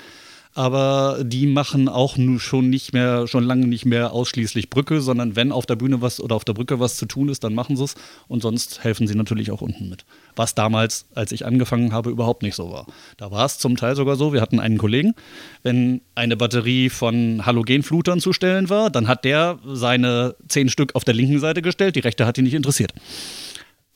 [0.54, 5.52] Aber die machen auch schon nicht mehr, schon lange nicht mehr ausschließlich Brücke, sondern wenn
[5.52, 7.85] auf der Bühne was oder auf der Brücke was zu tun ist, dann machen sie
[7.85, 7.94] es.
[8.26, 10.04] Und sonst helfen sie natürlich auch unten mit.
[10.35, 12.87] Was damals, als ich angefangen habe, überhaupt nicht so war.
[13.18, 15.14] Da war es zum Teil sogar so, wir hatten einen Kollegen,
[15.62, 21.04] wenn eine Batterie von Halogenflutern zu stellen war, dann hat der seine zehn Stück auf
[21.04, 22.92] der linken Seite gestellt, die rechte hat ihn nicht interessiert.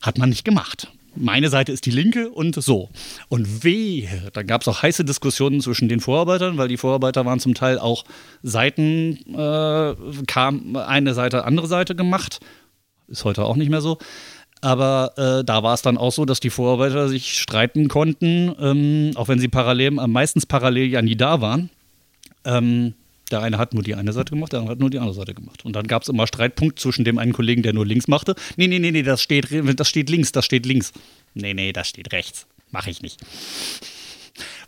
[0.01, 2.91] Hat man nicht gemacht meine Seite ist die linke und so.
[3.29, 7.41] Und weh, da gab es auch heiße Diskussionen zwischen den Vorarbeitern, weil die Vorarbeiter waren
[7.41, 8.05] zum Teil auch
[8.43, 9.95] Seiten, äh,
[10.27, 12.41] kam eine Seite, andere Seite gemacht.
[13.09, 13.99] Ist heute auch nicht mehr so.
[14.61, 19.11] Aber äh, da war es dann auch so, dass die Vorarbeiter sich streiten konnten, ähm,
[19.17, 21.69] auch wenn sie parallel, meistens parallel ja nie da waren.
[22.45, 22.95] Ähm,
[23.33, 25.35] der eine hat nur die eine Seite gemacht, der andere hat nur die andere Seite
[25.35, 25.65] gemacht.
[25.65, 28.35] Und dann gab es immer Streitpunkt zwischen dem einen Kollegen, der nur links machte.
[28.57, 30.93] Nee, nee, nee, nee, das steht, das steht links, das steht links.
[31.35, 32.47] Nee, nee, das steht rechts.
[32.71, 33.21] Mache ich nicht.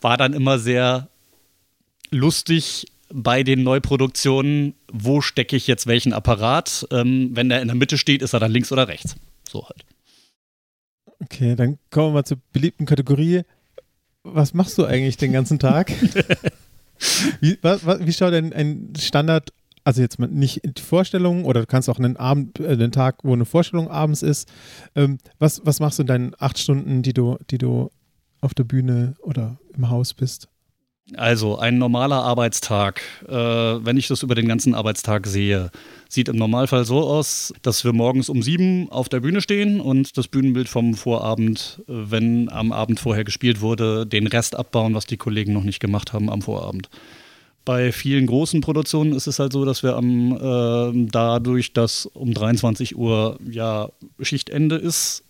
[0.01, 1.09] War dann immer sehr
[2.11, 6.87] lustig bei den Neuproduktionen, wo stecke ich jetzt welchen Apparat.
[6.91, 9.17] Ähm, wenn der in der Mitte steht, ist er dann links oder rechts.
[9.49, 9.85] So halt.
[11.21, 13.43] Okay, dann kommen wir mal zur beliebten Kategorie.
[14.25, 15.93] Was machst du eigentlich den ganzen Tag?
[17.41, 19.53] Wie, was, wie schaut ein, ein Standard
[19.85, 23.35] also jetzt nicht die Vorstellung oder du kannst auch einen Abend, äh, einen Tag, wo
[23.35, 24.49] eine Vorstellung abends ist.
[24.97, 27.91] Ähm, was, was machst du in deinen acht Stunden, die du, die du
[28.41, 30.49] auf der Bühne oder im Haus bist?
[31.17, 35.71] Also ein normaler Arbeitstag, äh, wenn ich das über den ganzen Arbeitstag sehe,
[36.09, 40.17] sieht im Normalfall so aus, dass wir morgens um sieben auf der Bühne stehen und
[40.17, 45.07] das Bühnenbild vom Vorabend, äh, wenn am Abend vorher gespielt wurde, den Rest abbauen, was
[45.07, 46.89] die Kollegen noch nicht gemacht haben am Vorabend.
[47.65, 52.35] Bei vielen großen Produktionen ist es halt so, dass wir am äh, dadurch, dass um
[52.35, 53.89] 23 Uhr ja
[54.21, 55.25] Schichtende ist,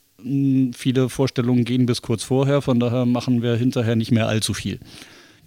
[0.74, 4.80] viele Vorstellungen gehen bis kurz vorher, von daher machen wir hinterher nicht mehr allzu viel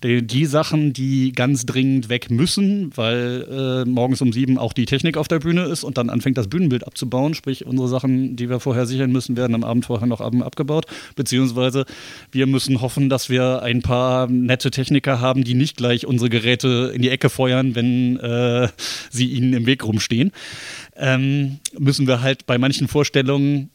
[0.03, 4.85] die, die Sachen, die ganz dringend weg müssen, weil äh, morgens um sieben auch die
[4.85, 8.49] Technik auf der Bühne ist und dann anfängt das Bühnenbild abzubauen, sprich unsere Sachen, die
[8.49, 11.85] wir vorher sichern müssen, werden am Abend vorher noch abgebaut, beziehungsweise
[12.31, 16.91] wir müssen hoffen, dass wir ein paar nette Techniker haben, die nicht gleich unsere Geräte
[16.93, 18.67] in die Ecke feuern, wenn äh,
[19.09, 20.31] sie ihnen im Weg rumstehen.
[20.95, 23.71] Ähm, müssen wir halt bei manchen Vorstellungen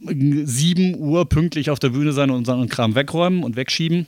[0.00, 4.06] 7 Uhr pünktlich auf der Bühne sein und unseren Kram wegräumen und wegschieben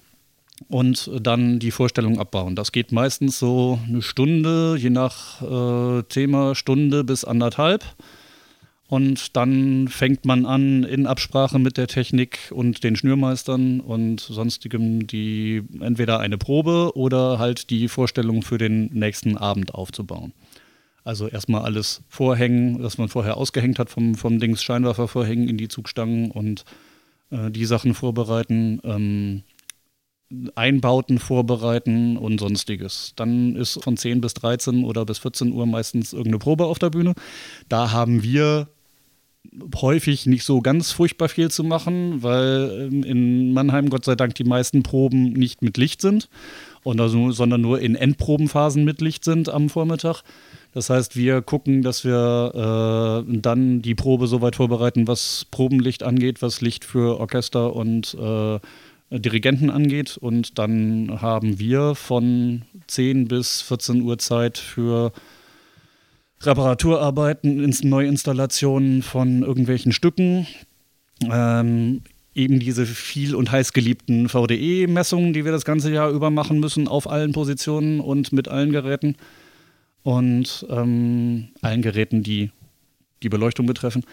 [0.69, 2.57] und dann die Vorstellung abbauen.
[2.57, 7.85] Das geht meistens so eine Stunde, je nach äh, Thema, Stunde bis anderthalb.
[8.89, 15.09] Und dann fängt man an in Absprache mit der Technik und den Schnürmeistern und sonstigem
[15.09, 20.33] die entweder eine Probe oder halt die Vorstellung für den nächsten Abend aufzubauen.
[21.03, 25.57] Also erstmal alles vorhängen, was man vorher ausgehängt hat vom, vom Dings Scheinwerfer vorhängen in
[25.57, 26.65] die Zugstangen und
[27.31, 28.81] äh, die Sachen vorbereiten.
[28.85, 29.43] Ähm,
[30.55, 33.13] Einbauten vorbereiten und sonstiges.
[33.17, 36.91] Dann ist von 10 bis 13 oder bis 14 Uhr meistens irgendeine Probe auf der
[36.91, 37.15] Bühne.
[37.69, 38.69] Da haben wir
[39.81, 44.35] häufig nicht so ganz furchtbar viel zu machen, weil ähm, in Mannheim Gott sei Dank
[44.35, 46.29] die meisten Proben nicht mit Licht sind,
[46.85, 50.23] also, sondern nur in Endprobenphasen mit Licht sind am Vormittag.
[50.73, 56.03] Das heißt, wir gucken, dass wir äh, dann die Probe so weit vorbereiten, was Probenlicht
[56.03, 58.59] angeht, was Licht für Orchester und äh,
[59.11, 60.17] Dirigenten angeht.
[60.17, 65.13] Und dann haben wir von 10 bis 14 Uhr Zeit für
[66.43, 70.47] Reparaturarbeiten, Neuinstallationen von irgendwelchen Stücken.
[71.31, 72.03] Ähm,
[72.35, 76.87] eben diese viel und heiß geliebten VDE-Messungen, die wir das ganze Jahr über machen müssen,
[76.87, 79.17] auf allen Positionen und mit allen Geräten.
[80.03, 82.51] Und ähm, allen Geräten, die
[83.23, 84.05] die Beleuchtung betreffen.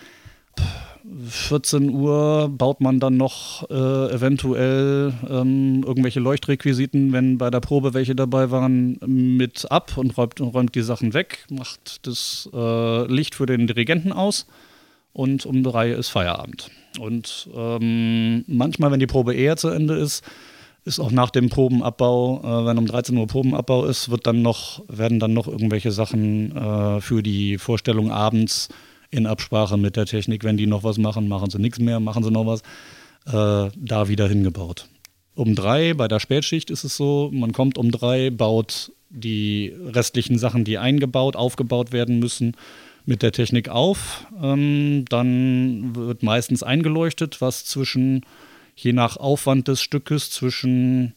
[1.27, 3.73] 14 Uhr baut man dann noch äh,
[4.13, 10.39] eventuell ähm, irgendwelche Leuchtrequisiten, wenn bei der Probe welche dabei waren, mit ab und räumt,
[10.39, 14.47] räumt die Sachen weg, macht das äh, Licht für den Dirigenten aus
[15.11, 16.71] und um drei ist Feierabend.
[16.99, 20.23] Und ähm, manchmal, wenn die Probe eher zu Ende ist,
[20.85, 24.83] ist auch nach dem Probenabbau, äh, wenn um 13 Uhr Probenabbau ist, wird dann noch,
[24.87, 28.69] werden dann noch irgendwelche Sachen äh, für die Vorstellung abends
[29.13, 32.23] in Absprache mit der Technik, wenn die noch was machen, machen sie nichts mehr, machen
[32.23, 32.61] sie noch was,
[33.27, 34.87] äh, da wieder hingebaut.
[35.35, 40.37] Um drei, bei der Spätschicht ist es so, man kommt um drei, baut die restlichen
[40.37, 42.55] Sachen, die eingebaut, aufgebaut werden müssen,
[43.05, 44.25] mit der Technik auf.
[44.41, 48.25] Ähm, dann wird meistens eingeleuchtet, was zwischen,
[48.75, 51.13] je nach Aufwand des Stückes, zwischen,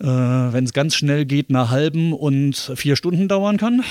[0.00, 3.84] äh, wenn es ganz schnell geht, einer halben und vier Stunden dauern kann.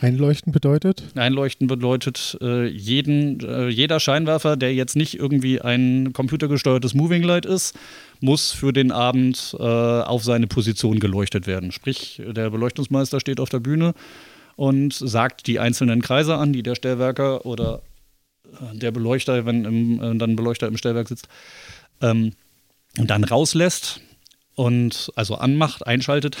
[0.00, 1.04] Einleuchten bedeutet?
[1.14, 7.46] Einleuchten bedeutet, äh, jeden, äh, jeder Scheinwerfer, der jetzt nicht irgendwie ein computergesteuertes Moving Light
[7.46, 7.74] ist,
[8.20, 11.72] muss für den Abend äh, auf seine Position geleuchtet werden.
[11.72, 13.94] Sprich, der Beleuchtungsmeister steht auf der Bühne
[14.56, 17.82] und sagt die einzelnen Kreise an, die der Stellwerker oder
[18.44, 21.28] äh, der Beleuchter, wenn im, äh, dann ein Beleuchter im Stellwerk sitzt,
[22.02, 22.32] ähm,
[22.94, 24.00] dann rauslässt
[24.54, 26.36] und also anmacht, einschaltet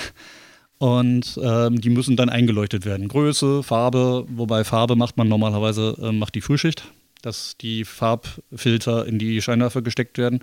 [0.78, 3.08] und ähm, die müssen dann eingeleuchtet werden.
[3.08, 6.84] Größe, Farbe, wobei Farbe macht man normalerweise, äh, macht die Frühschicht,
[7.22, 10.40] dass die Farbfilter in die Scheinwerfer gesteckt werden.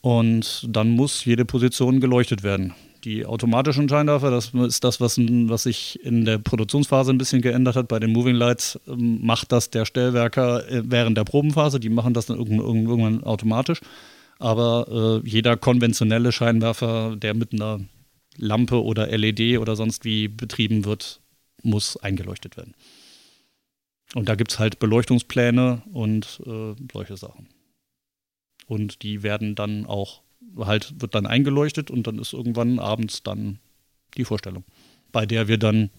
[0.00, 2.74] Und dann muss jede Position geleuchtet werden.
[3.04, 7.76] Die automatischen Scheinwerfer, das ist das, was, was sich in der Produktionsphase ein bisschen geändert
[7.76, 7.88] hat.
[7.88, 11.80] Bei den Moving Lights ähm, macht das der Stellwerker äh, während der Probenphase.
[11.80, 13.80] Die machen das dann irgendwann, automatisch.
[14.38, 17.80] Aber äh, jeder konventionelle Scheinwerfer, der mit einer
[18.36, 21.20] Lampe oder LED oder sonst wie betrieben wird,
[21.62, 22.74] muss eingeleuchtet werden.
[24.14, 27.48] Und da gibt es halt Beleuchtungspläne und äh, solche Sachen.
[28.66, 30.22] Und die werden dann auch,
[30.58, 33.58] halt, wird dann eingeleuchtet und dann ist irgendwann abends dann
[34.16, 34.64] die Vorstellung,
[35.10, 35.90] bei der wir dann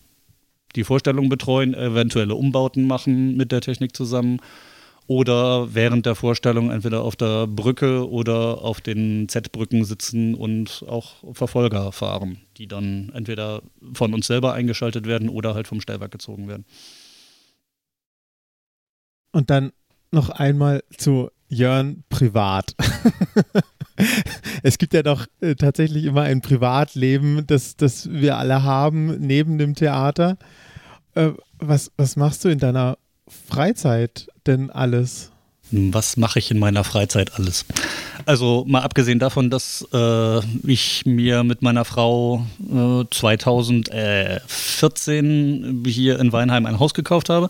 [0.76, 4.39] die Vorstellung betreuen, eventuelle Umbauten machen mit der Technik zusammen
[5.08, 11.15] oder während der Vorstellung entweder auf der Brücke oder auf den Z-Brücken sitzen und auch
[11.34, 13.62] Verfolger fahren, die dann entweder
[13.94, 16.65] von uns selber eingeschaltet werden oder halt vom Stellwerk gezogen werden.
[19.32, 19.74] Und dann
[20.12, 22.76] noch einmal zu Jörn privat.
[24.63, 29.58] es gibt ja doch äh, tatsächlich immer ein Privatleben, das, das wir alle haben neben
[29.58, 30.38] dem Theater.
[31.13, 35.32] Äh, was, was machst du in deiner Freizeit denn alles?
[35.72, 37.66] Was mache ich in meiner Freizeit alles?
[38.26, 46.32] Also mal abgesehen davon, dass äh, ich mir mit meiner Frau äh, 2014 hier in
[46.32, 47.50] Weinheim ein Haus gekauft habe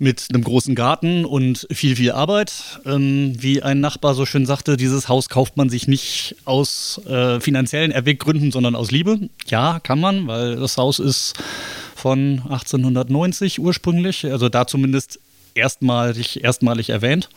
[0.00, 2.80] mit einem großen Garten und viel, viel Arbeit.
[2.86, 7.38] Ähm, wie ein Nachbar so schön sagte, dieses Haus kauft man sich nicht aus äh,
[7.38, 9.28] finanziellen Erweggründen, sondern aus Liebe.
[9.46, 11.34] Ja, kann man, weil das Haus ist
[11.94, 15.20] von 1890 ursprünglich, also da zumindest
[15.54, 17.28] erstmalig, erstmalig erwähnt.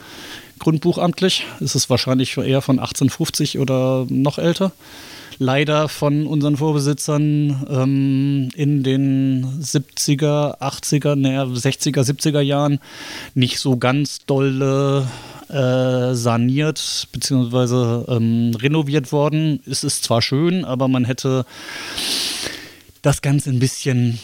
[0.60, 4.72] Grundbuchamtlich ist es wahrscheinlich eher von 1850 oder noch älter.
[5.40, 12.80] Leider von unseren Vorbesitzern ähm, in den 70er, 80er, naja, 60er, 70er Jahren
[13.34, 15.08] nicht so ganz dolle
[15.50, 18.12] äh, saniert bzw.
[18.16, 19.60] Ähm, renoviert worden.
[19.66, 21.46] Es ist zwar schön, aber man hätte
[23.02, 24.20] das Ganze ein bisschen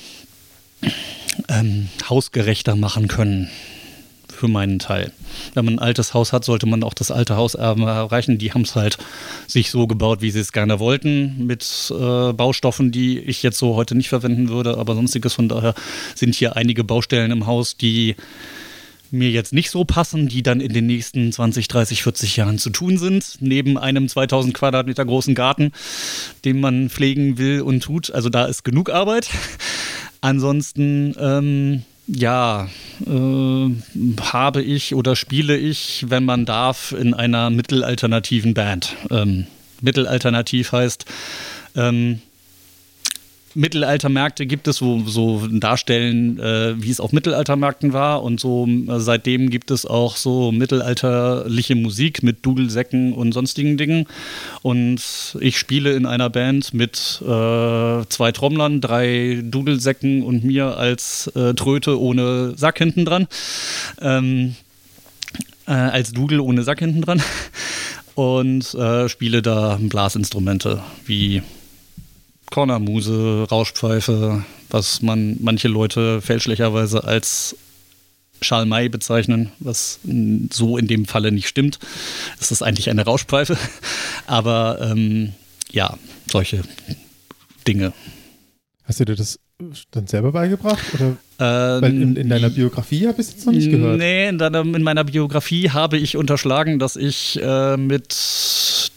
[1.50, 3.50] ähm, hausgerechter machen können.
[4.40, 5.12] Für meinen Teil.
[5.54, 8.38] Wenn man ein altes Haus hat, sollte man auch das alte Haus erreichen.
[8.38, 8.98] Die haben es halt
[9.48, 13.76] sich so gebaut, wie sie es gerne wollten, mit äh, Baustoffen, die ich jetzt so
[13.76, 15.34] heute nicht verwenden würde, aber sonstiges.
[15.34, 15.74] Von daher
[16.16, 18.16] sind hier einige Baustellen im Haus, die
[19.12, 22.70] mir jetzt nicht so passen, die dann in den nächsten 20, 30, 40 Jahren zu
[22.70, 25.74] tun sind, neben einem 2000 Quadratmeter großen Garten,
[26.46, 28.10] den man pflegen will und tut.
[28.10, 29.30] Also da ist genug Arbeit.
[30.22, 32.68] Ansonsten, ähm, ja,
[33.06, 33.70] äh,
[34.22, 38.96] habe ich oder spiele ich, wenn man darf, in einer mittelalternativen Band.
[39.12, 39.48] Ähm,
[39.82, 41.06] mittelalternativ heißt,
[41.76, 42.22] ähm,
[43.56, 48.24] Mittelaltermärkte gibt es, wo so darstellen, äh, wie es auf Mittelaltermärkten war.
[48.24, 54.06] Und so äh, seitdem gibt es auch so mittelalterliche Musik mit Dudelsäcken und sonstigen Dingen.
[54.62, 55.02] Und
[55.40, 57.26] ich spiele in einer Band mit äh,
[58.10, 63.28] zwei Trommlern, drei Dudelsäcken und mir als äh, Tröte ohne Sack hinten dran.
[64.02, 64.56] Ähm,
[65.70, 67.22] äh, als Dudel ohne Sack hinten dran.
[68.16, 71.42] Und äh, spiele da Blasinstrumente wie
[72.52, 77.56] Cornermuse, Rauschpfeife, was man manche Leute fälschlicherweise als
[78.42, 80.00] Schalmei bezeichnen, was
[80.52, 81.80] so in dem Falle nicht stimmt.
[82.40, 83.58] Es ist eigentlich eine Rauschpfeife.
[84.28, 85.34] Aber ähm,
[85.72, 85.98] ja,
[86.32, 86.62] solche
[87.68, 87.94] Dinge.
[88.84, 89.40] Hast du dir das
[89.92, 90.84] dann selber beigebracht?
[90.94, 91.18] Oder?
[91.40, 93.98] Ähm, Weil in, in, deiner Biografie habe ich es jetzt noch nicht gehört.
[93.98, 98.14] Nee, in, deiner, in, meiner Biografie habe ich unterschlagen, dass ich äh, mit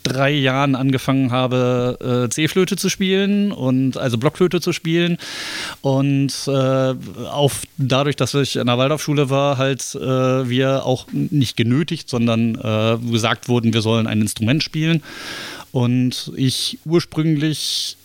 [0.02, 5.18] drei Jahren angefangen habe, äh, C-Flöte zu spielen und also Blockflöte zu spielen.
[5.80, 6.94] Und äh,
[7.30, 12.54] auf, dadurch, dass ich in der Waldorfschule war, halt äh, wir auch nicht genötigt, sondern
[12.56, 15.02] äh, gesagt wurden, wir sollen ein Instrument spielen.
[15.72, 17.96] Und ich ursprünglich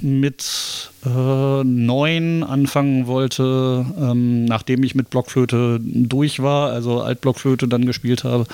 [0.00, 7.86] mit äh, neun anfangen wollte, ähm, nachdem ich mit Blockflöte durch war, also Altblockflöte dann
[7.86, 8.46] gespielt habe,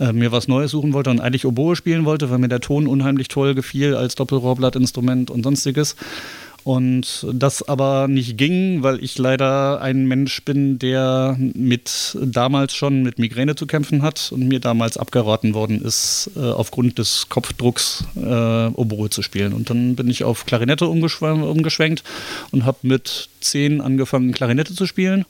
[0.00, 2.86] äh, mir was Neues suchen wollte und eigentlich Oboe spielen wollte, weil mir der Ton
[2.86, 5.96] unheimlich toll gefiel als Doppelrohrblattinstrument und sonstiges.
[6.64, 13.02] Und das aber nicht ging, weil ich leider ein Mensch bin, der mit damals schon
[13.02, 18.04] mit Migräne zu kämpfen hat und mir damals abgeraten worden ist, äh, aufgrund des Kopfdrucks
[18.16, 19.52] äh, Oboe zu spielen.
[19.52, 22.04] Und dann bin ich auf Klarinette umgeschwenkt
[22.52, 25.26] und habe mit zehn angefangen, Klarinette zu spielen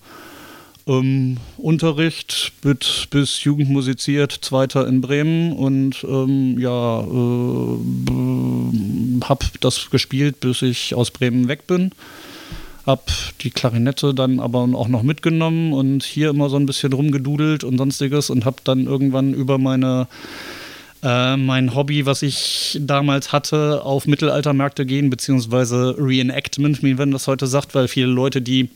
[0.87, 7.79] ähm, Unterricht mit, bis Jugend musiziert, zweiter in Bremen und ähm, ja, äh,
[9.25, 11.91] habe das gespielt, bis ich aus Bremen weg bin.
[12.87, 13.11] Hab
[13.43, 17.79] die Klarinette dann aber auch noch mitgenommen und hier immer so ein bisschen rumgedudelt und
[17.79, 20.09] sonstiges und habe dann irgendwann über meine
[21.03, 27.27] äh, mein Hobby, was ich damals hatte, auf Mittelaltermärkte gehen, beziehungsweise Reenactment, wie man das
[27.27, 28.71] heute sagt, weil viele Leute, die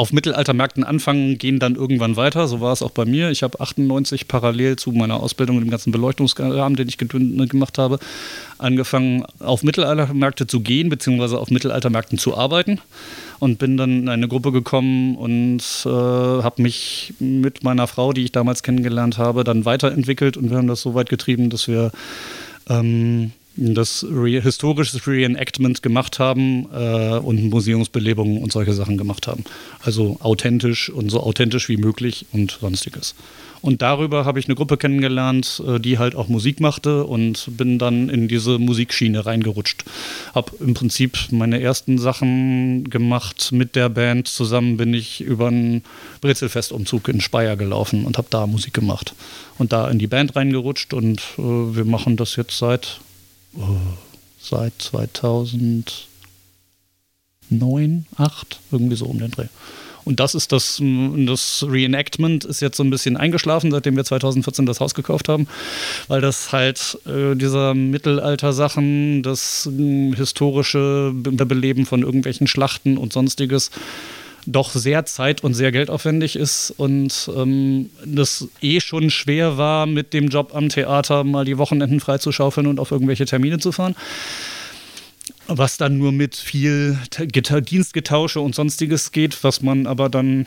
[0.00, 2.48] auf Mittelaltermärkten anfangen, gehen dann irgendwann weiter.
[2.48, 3.30] So war es auch bei mir.
[3.30, 7.98] Ich habe 98 parallel zu meiner Ausbildung und dem ganzen Beleuchtungsrahmen, den ich gemacht habe,
[8.56, 12.80] angefangen, auf Mittelaltermärkte zu gehen, beziehungsweise auf Mittelaltermärkten zu arbeiten.
[13.40, 18.24] Und bin dann in eine Gruppe gekommen und äh, habe mich mit meiner Frau, die
[18.24, 20.38] ich damals kennengelernt habe, dann weiterentwickelt.
[20.38, 21.90] Und wir haben das so weit getrieben, dass wir
[22.70, 29.44] ähm, das re historisches Reenactment gemacht haben äh, und Museumsbelebungen und solche Sachen gemacht haben.
[29.82, 33.14] Also authentisch und so authentisch wie möglich und sonstiges.
[33.62, 37.78] Und darüber habe ich eine Gruppe kennengelernt, äh, die halt auch Musik machte und bin
[37.78, 39.84] dann in diese Musikschiene reingerutscht.
[40.34, 44.28] Habe im Prinzip meine ersten Sachen gemacht mit der Band.
[44.28, 45.82] Zusammen bin ich über einen
[46.20, 49.14] Brezelfestumzug in Speyer gelaufen und habe da Musik gemacht.
[49.58, 53.00] Und da in die Band reingerutscht und äh, wir machen das jetzt seit,
[54.40, 56.04] seit 2009,
[57.50, 59.46] 2008, irgendwie so um den Dreh.
[60.04, 64.64] Und das ist das, das Reenactment ist jetzt so ein bisschen eingeschlafen, seitdem wir 2014
[64.66, 65.46] das Haus gekauft haben,
[66.08, 73.70] weil das halt äh, dieser Mittelalter-Sachen, das äh, historische Beleben von irgendwelchen Schlachten und sonstiges
[74.46, 80.12] doch sehr zeit- und sehr geldaufwendig ist und ähm, das eh schon schwer war, mit
[80.12, 83.94] dem Job am Theater mal die Wochenenden freizuschaufeln und auf irgendwelche Termine zu fahren
[85.46, 90.46] was dann nur mit viel Dienstgetausche und sonstiges geht, was man aber dann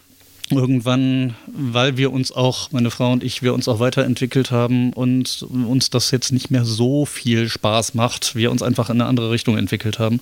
[0.50, 5.44] irgendwann, weil wir uns auch, meine Frau und ich, wir uns auch weiterentwickelt haben und
[5.44, 9.32] uns das jetzt nicht mehr so viel Spaß macht, wir uns einfach in eine andere
[9.32, 10.20] Richtung entwickelt haben.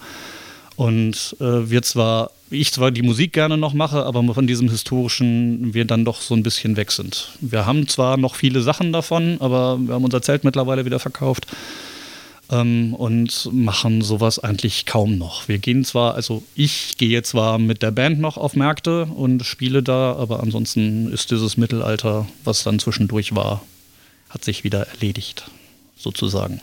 [0.76, 5.74] Und äh, wir zwar, ich zwar die Musik gerne noch mache, aber von diesem historischen
[5.74, 7.30] wir dann doch so ein bisschen weg sind.
[7.40, 11.48] Wir haben zwar noch viele Sachen davon, aber wir haben unser Zelt mittlerweile wieder verkauft
[12.52, 15.48] ähm, und machen sowas eigentlich kaum noch.
[15.48, 19.82] Wir gehen zwar, also ich gehe zwar mit der Band noch auf Märkte und spiele
[19.82, 23.64] da, aber ansonsten ist dieses Mittelalter, was dann zwischendurch war,
[24.30, 25.50] hat sich wieder erledigt,
[25.98, 26.62] sozusagen.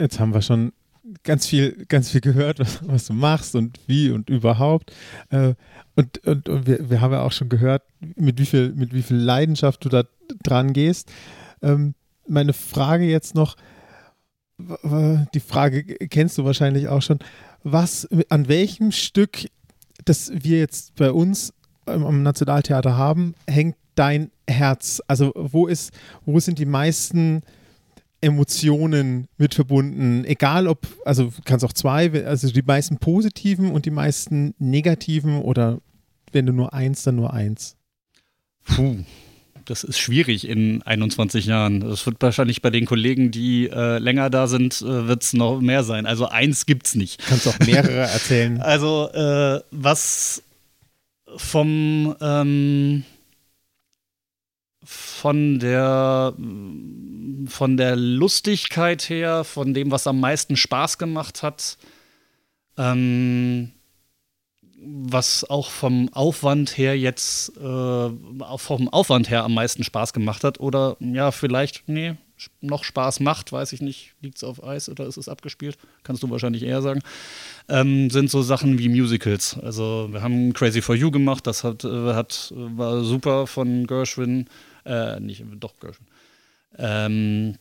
[0.00, 0.72] Jetzt haben wir schon
[1.22, 4.92] ganz viel, ganz viel gehört, was, was du machst und wie und überhaupt.
[5.30, 5.54] Äh,
[5.94, 9.02] und, und, und wir, wir, haben ja auch schon gehört, mit wie viel, mit wie
[9.02, 10.04] viel Leidenschaft du da
[10.42, 11.10] dran gehst.
[11.62, 11.94] Ähm,
[12.28, 13.56] meine Frage jetzt noch,
[14.58, 17.18] die Frage kennst du wahrscheinlich auch schon.
[17.62, 19.48] Was, an welchem Stück,
[20.04, 21.52] das wir jetzt bei uns
[21.84, 25.02] am Nationaltheater haben, hängt dein Herz?
[25.08, 25.92] Also wo ist,
[26.24, 27.42] wo sind die meisten
[28.26, 30.24] Emotionen mit verbunden?
[30.24, 35.80] Egal ob, also kannst auch zwei, also die meisten positiven und die meisten negativen oder
[36.32, 37.76] wenn du nur eins, dann nur eins.
[38.64, 38.96] Puh
[39.66, 41.80] das ist schwierig in 21 Jahren.
[41.80, 45.60] Das wird wahrscheinlich bei den Kollegen, die äh, länger da sind, äh, wird es noch
[45.60, 46.06] mehr sein.
[46.06, 47.20] Also eins gibt es nicht.
[47.26, 48.60] Kannst auch mehrere erzählen.
[48.66, 50.42] Also äh, was
[51.36, 53.04] vom ähm,
[54.86, 56.34] von der
[57.48, 61.76] von der Lustigkeit her, von dem, was am meisten Spaß gemacht hat,
[62.76, 63.72] ähm,
[64.78, 68.10] was auch vom Aufwand her jetzt, äh,
[68.58, 72.14] vom Aufwand her am meisten Spaß gemacht hat oder ja, vielleicht, nee,
[72.60, 76.22] noch Spaß macht, weiß ich nicht, liegt es auf Eis oder ist es abgespielt, kannst
[76.22, 77.00] du wahrscheinlich eher sagen,
[77.68, 79.58] ähm, sind so Sachen wie Musicals.
[79.58, 84.46] Also wir haben Crazy for You gemacht, das hat, äh, hat war super von Gershwin,
[84.86, 86.06] äh, nicht, doch Gershwin.
[86.78, 87.56] Ähm,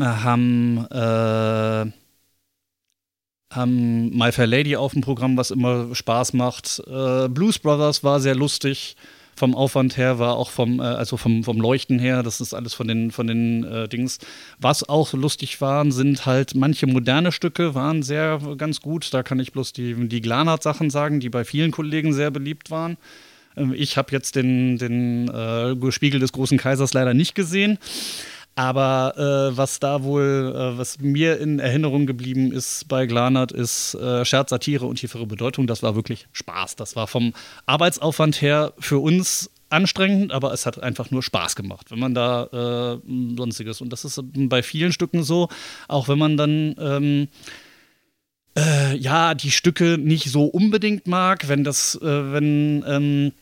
[0.00, 1.90] haben äh,
[3.54, 6.82] haben My Fair Lady auf dem Programm, was immer Spaß macht.
[6.86, 8.96] Äh, Blues Brothers war sehr lustig.
[9.36, 12.74] Vom Aufwand her war auch vom, äh, also vom, vom Leuchten her, das ist alles
[12.74, 14.18] von den, von den äh, Dings.
[14.60, 19.12] Was auch lustig waren, sind halt manche moderne Stücke, waren sehr ganz gut.
[19.12, 22.96] Da kann ich bloß die, die Glanert-Sachen sagen, die bei vielen Kollegen sehr beliebt waren.
[23.56, 27.78] Ähm, ich habe jetzt den, den äh, Spiegel des großen Kaisers leider nicht gesehen.
[28.56, 33.94] Aber äh, was da wohl, äh, was mir in Erinnerung geblieben ist bei Glanert, ist
[33.94, 35.66] äh, Scherz, Satire und tiefere Bedeutung.
[35.66, 36.76] Das war wirklich Spaß.
[36.76, 37.32] Das war vom
[37.66, 43.00] Arbeitsaufwand her für uns anstrengend, aber es hat einfach nur Spaß gemacht, wenn man da
[43.02, 43.80] äh, sonstiges.
[43.80, 45.48] Und das ist bei vielen Stücken so,
[45.88, 46.76] auch wenn man dann.
[46.78, 47.28] Ähm,
[48.56, 53.32] äh, ja, die Stücke nicht so unbedingt mag, wenn das, äh, wenn ähm,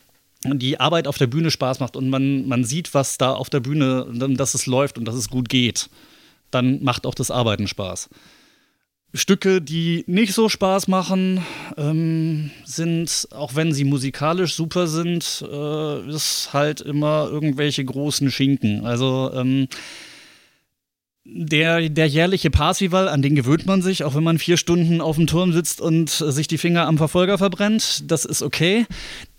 [0.43, 3.59] die Arbeit auf der Bühne Spaß macht und man, man sieht, was da auf der
[3.59, 5.89] Bühne, dass es läuft und dass es gut geht,
[6.51, 8.09] dann macht auch das Arbeiten Spaß.
[9.15, 11.45] Stücke, die nicht so Spaß machen,
[11.77, 18.85] ähm, sind, auch wenn sie musikalisch super sind, äh, ist halt immer irgendwelche großen Schinken.
[18.85, 19.67] Also ähm,
[21.25, 25.15] der, der jährliche Parsival, an den gewöhnt man sich, auch wenn man vier Stunden auf
[25.15, 28.11] dem Turm sitzt und sich die Finger am Verfolger verbrennt.
[28.11, 28.85] Das ist okay.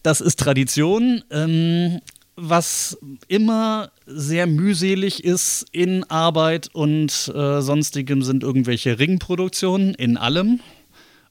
[0.05, 1.25] Das ist Tradition.
[1.31, 2.01] Ähm,
[2.37, 10.61] was immer sehr mühselig ist in Arbeit und äh, sonstigem sind irgendwelche Ringproduktionen in allem,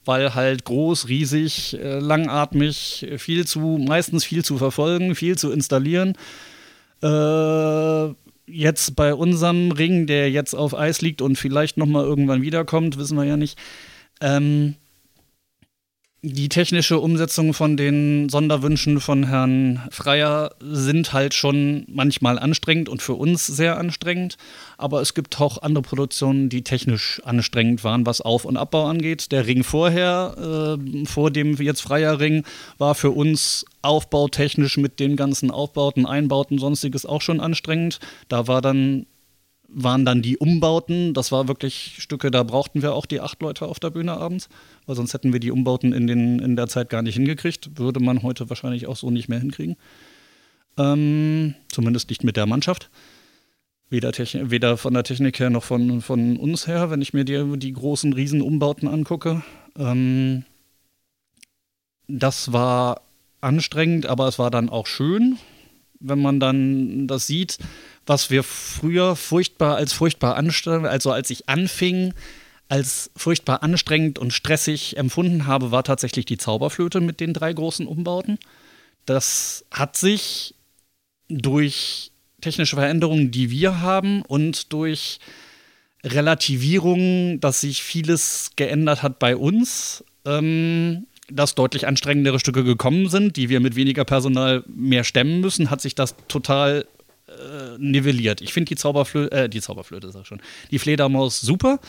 [0.05, 6.17] weil halt groß, riesig, äh, langatmig, viel zu, meistens viel zu verfolgen, viel zu installieren.
[7.03, 8.13] Äh,
[8.47, 12.97] jetzt bei unserem Ring, der jetzt auf Eis liegt und vielleicht noch mal irgendwann wiederkommt,
[12.97, 13.55] wissen wir ja nicht.
[14.19, 14.77] Ähm,
[16.25, 23.01] die technische Umsetzung von den Sonderwünschen von Herrn Freier sind halt schon manchmal anstrengend und
[23.01, 24.37] für uns sehr anstrengend.
[24.77, 29.33] Aber es gibt auch andere Produktionen, die technisch anstrengend waren, was Auf- und Abbau angeht.
[29.33, 32.45] Der Ring vorher, äh, vor dem jetzt Freier Ring,
[32.77, 37.99] war für uns aufbautechnisch mit den ganzen Aufbauten, Einbauten, sonstiges auch schon anstrengend.
[38.29, 39.07] Da war dann
[39.73, 41.13] waren dann die Umbauten.
[41.13, 44.49] Das war wirklich Stücke, da brauchten wir auch die acht Leute auf der Bühne abends,
[44.85, 47.77] weil sonst hätten wir die Umbauten in, den, in der Zeit gar nicht hingekriegt.
[47.77, 49.75] Würde man heute wahrscheinlich auch so nicht mehr hinkriegen.
[50.77, 52.89] Ähm, zumindest nicht mit der Mannschaft.
[53.89, 57.59] Weder, weder, von der Technik her noch von, von uns her, wenn ich mir die,
[57.59, 59.43] die großen Riesenumbauten angucke.
[59.77, 60.45] Ähm,
[62.07, 63.01] das war
[63.41, 65.37] anstrengend, aber es war dann auch schön,
[65.99, 67.59] wenn man dann das sieht
[68.05, 72.13] was wir früher furchtbar als furchtbar anstrengend, also als ich anfing,
[72.69, 77.87] als furchtbar anstrengend und stressig empfunden habe, war tatsächlich die Zauberflöte mit den drei großen
[77.87, 78.39] Umbauten.
[79.05, 80.55] Das hat sich
[81.29, 85.19] durch technische Veränderungen, die wir haben und durch
[86.03, 93.37] Relativierung, dass sich vieles geändert hat bei uns, ähm, dass deutlich anstrengendere Stücke gekommen sind,
[93.37, 96.85] die wir mit weniger Personal mehr stemmen müssen, hat sich das total
[97.27, 98.41] äh, nivelliert.
[98.41, 101.79] Ich finde die Zauberflöte, äh, die Zauberflöte sag schon, die Fledermaus super.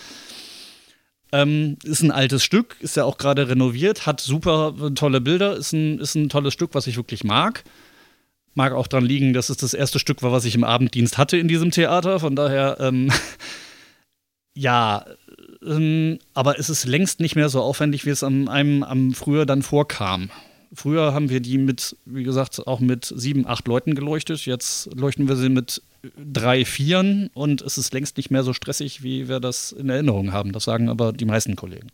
[1.32, 5.72] Ähm, ist ein altes Stück, ist ja auch gerade renoviert, hat super tolle Bilder, ist
[5.72, 7.64] ein, ist ein tolles Stück, was ich wirklich mag.
[8.54, 11.36] Mag auch daran liegen, dass es das erste Stück war, was ich im Abenddienst hatte
[11.36, 12.20] in diesem Theater.
[12.20, 13.10] Von daher, ähm,
[14.54, 15.04] ja,
[15.66, 19.44] ähm, aber es ist längst nicht mehr so aufwendig, wie es am, einem am früher
[19.46, 20.30] dann vorkam.
[20.72, 24.46] Früher haben wir die mit, wie gesagt, auch mit sieben, acht Leuten geleuchtet.
[24.46, 25.82] Jetzt leuchten wir sie mit
[26.32, 30.32] drei, vieren und es ist längst nicht mehr so stressig, wie wir das in Erinnerung
[30.32, 30.52] haben.
[30.52, 31.88] Das sagen aber die meisten Kollegen.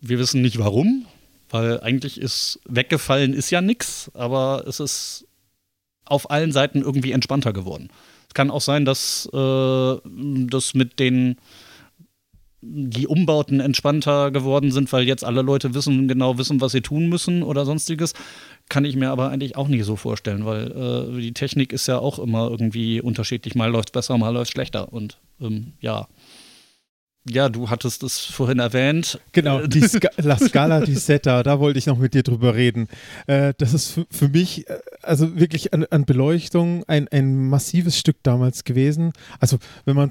[0.00, 1.06] Wir wissen nicht warum,
[1.50, 5.26] weil eigentlich ist weggefallen ist ja nichts, aber es ist
[6.04, 7.88] auf allen Seiten irgendwie entspannter geworden.
[8.28, 9.96] Es kann auch sein, dass äh,
[10.48, 11.36] das mit den
[12.62, 17.08] die Umbauten entspannter geworden sind, weil jetzt alle Leute wissen, genau wissen, was sie tun
[17.08, 18.14] müssen oder sonstiges.
[18.68, 21.98] Kann ich mir aber eigentlich auch nicht so vorstellen, weil äh, die Technik ist ja
[21.98, 23.56] auch immer irgendwie unterschiedlich.
[23.56, 24.92] Mal läuft es besser, mal läuft es schlechter.
[24.92, 26.06] Und ähm, ja.
[27.28, 29.20] Ja, du hattest es vorhin erwähnt.
[29.32, 32.88] Genau, die Ska La Scala di Setta, da wollte ich noch mit dir drüber reden.
[33.26, 38.16] Äh, das ist für mich, äh, also wirklich an, an Beleuchtung ein, ein massives Stück
[38.22, 39.12] damals gewesen.
[39.38, 40.10] Also wenn man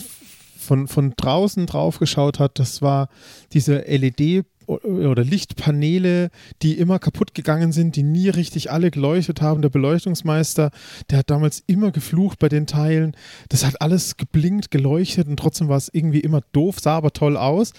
[0.61, 3.09] von, von draußen drauf geschaut hat, das war
[3.53, 6.29] diese LED- oder Lichtpaneele,
[6.61, 9.61] die immer kaputt gegangen sind, die nie richtig alle geleuchtet haben.
[9.61, 10.71] Der Beleuchtungsmeister,
[11.09, 13.15] der hat damals immer geflucht bei den Teilen.
[13.49, 17.35] Das hat alles geblinkt, geleuchtet und trotzdem war es irgendwie immer doof, sah aber toll
[17.35, 17.73] aus.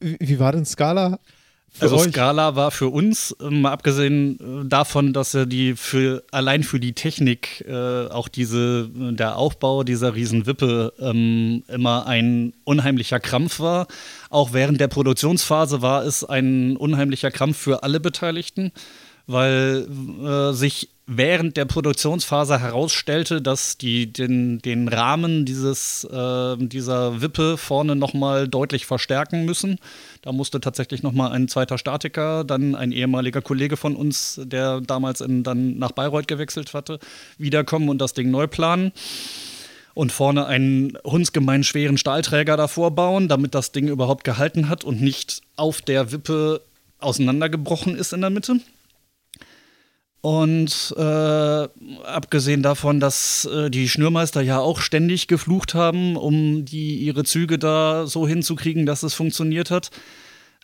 [0.00, 1.20] Wie war denn Scala
[1.80, 2.10] also euch?
[2.10, 6.78] Scala war für uns, ähm, mal abgesehen äh, davon, dass er die für allein für
[6.78, 13.86] die Technik äh, auch diese der Aufbau dieser Riesenwippe ähm, immer ein unheimlicher Krampf war.
[14.28, 18.72] Auch während der Produktionsphase war es ein unheimlicher Krampf für alle Beteiligten,
[19.26, 19.86] weil
[20.22, 27.56] äh, sich während der Produktionsphase herausstellte, dass die den, den Rahmen dieses, äh, dieser Wippe
[27.56, 29.78] vorne nochmal deutlich verstärken müssen.
[30.22, 35.20] Da musste tatsächlich nochmal ein zweiter Statiker, dann ein ehemaliger Kollege von uns, der damals
[35.20, 37.00] in, dann nach Bayreuth gewechselt hatte,
[37.36, 38.92] wiederkommen und das Ding neu planen.
[39.94, 45.02] Und vorne einen hundsgemein schweren Stahlträger davor bauen, damit das Ding überhaupt gehalten hat und
[45.02, 46.62] nicht auf der Wippe
[46.98, 48.60] auseinandergebrochen ist in der Mitte.
[50.22, 56.98] Und äh, abgesehen davon, dass äh, die Schnürmeister ja auch ständig geflucht haben, um die,
[56.98, 59.90] ihre Züge da so hinzukriegen, dass es funktioniert hat,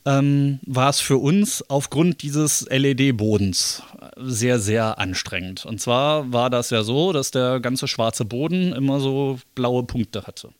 [0.07, 3.83] ähm, war es für uns aufgrund dieses LED-Bodens
[4.17, 5.67] sehr, sehr anstrengend.
[5.67, 10.23] Und zwar war das ja so, dass der ganze schwarze Boden immer so blaue Punkte
[10.23, 10.51] hatte.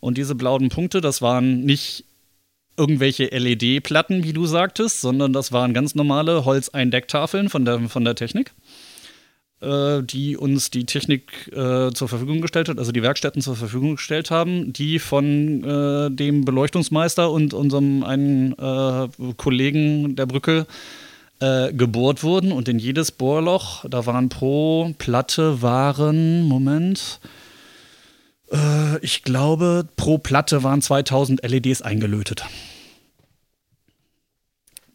[0.00, 2.06] Und diese blauen Punkte, das waren nicht
[2.76, 8.14] irgendwelche LED-Platten, wie du sagtest, sondern das waren ganz normale Holzeindecktafeln von der, von der
[8.14, 8.52] Technik,
[9.60, 13.96] äh, die uns die Technik äh, zur Verfügung gestellt hat, also die Werkstätten zur Verfügung
[13.96, 20.66] gestellt haben, die von äh, dem Beleuchtungsmeister und unserem einen äh, Kollegen der Brücke
[21.40, 22.52] äh, gebohrt wurden.
[22.52, 27.20] Und in jedes Bohrloch, da waren pro Platte waren, Moment,
[28.52, 32.44] äh, ich glaube, pro Platte waren 2000 LEDs eingelötet.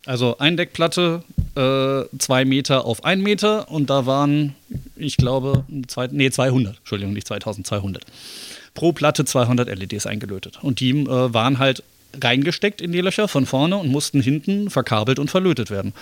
[0.06, 1.24] Also Eindeckplatte,
[1.56, 4.56] äh, zwei Meter auf ein Meter und da waren
[4.96, 8.06] ich glaube, zwei, nee, 200, Entschuldigung, nicht 2200.
[8.74, 10.60] Pro Platte 200 LEDs eingelötet.
[10.62, 11.84] Und die äh, waren halt
[12.22, 15.94] reingesteckt in die Löcher von vorne und mussten hinten verkabelt und verlötet werden.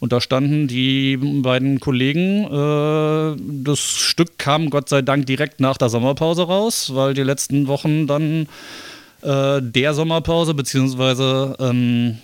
[0.00, 2.44] Und da standen die beiden Kollegen.
[2.44, 7.66] Äh, das Stück kam Gott sei Dank direkt nach der Sommerpause raus, weil die letzten
[7.66, 8.48] Wochen dann
[9.22, 10.54] äh, der Sommerpause,
[11.58, 12.18] ähm,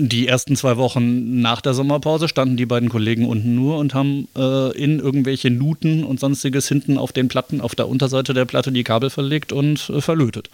[0.00, 4.28] die ersten zwei Wochen nach der Sommerpause standen die beiden Kollegen unten nur und haben
[4.36, 8.72] äh, in irgendwelche Nuten und sonstiges hinten auf den Platten, auf der Unterseite der Platte
[8.72, 10.50] die Kabel verlegt und äh, verlötet.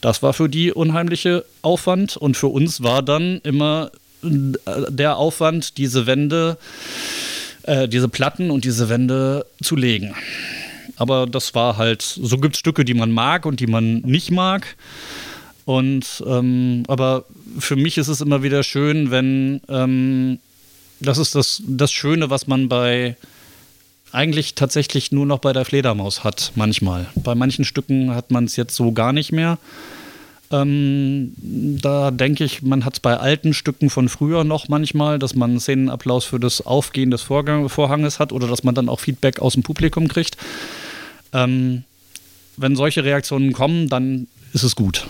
[0.00, 3.90] Das war für die unheimliche Aufwand und für uns war dann immer
[4.22, 4.28] äh,
[4.88, 6.56] der Aufwand, diese Wände,
[7.62, 10.14] äh, diese Platten und diese Wände zu legen.
[10.96, 14.30] Aber das war halt, so gibt es Stücke, die man mag und die man nicht
[14.30, 14.76] mag.
[15.64, 17.24] Und ähm, aber
[17.58, 20.38] für mich ist es immer wieder schön, wenn ähm,
[21.00, 23.16] das ist das, das Schöne, was man bei
[24.12, 27.06] eigentlich tatsächlich nur noch bei der Fledermaus hat, manchmal.
[27.16, 29.58] Bei manchen Stücken hat man es jetzt so gar nicht mehr.
[30.52, 35.34] Ähm, da denke ich, man hat es bei alten Stücken von früher noch manchmal, dass
[35.34, 39.40] man Szenenapplaus für das Aufgehen des Vorgang Vorhanges hat oder dass man dann auch Feedback
[39.40, 40.36] aus dem Publikum kriegt.
[41.32, 41.82] Ähm,
[42.56, 45.08] wenn solche Reaktionen kommen, dann ist es gut.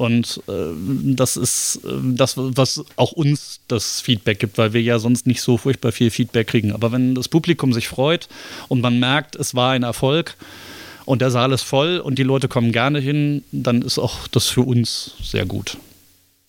[0.00, 0.72] Und äh,
[1.14, 5.42] das ist äh, das, was auch uns das Feedback gibt, weil wir ja sonst nicht
[5.42, 6.72] so furchtbar viel Feedback kriegen.
[6.72, 8.26] Aber wenn das Publikum sich freut
[8.68, 10.38] und man merkt, es war ein Erfolg
[11.04, 14.46] und der Saal ist voll und die Leute kommen gerne hin, dann ist auch das
[14.46, 15.76] für uns sehr gut.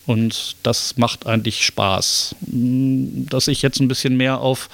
[0.05, 2.35] Und das macht eigentlich Spaß.
[2.47, 4.69] Dass ich jetzt ein bisschen mehr auf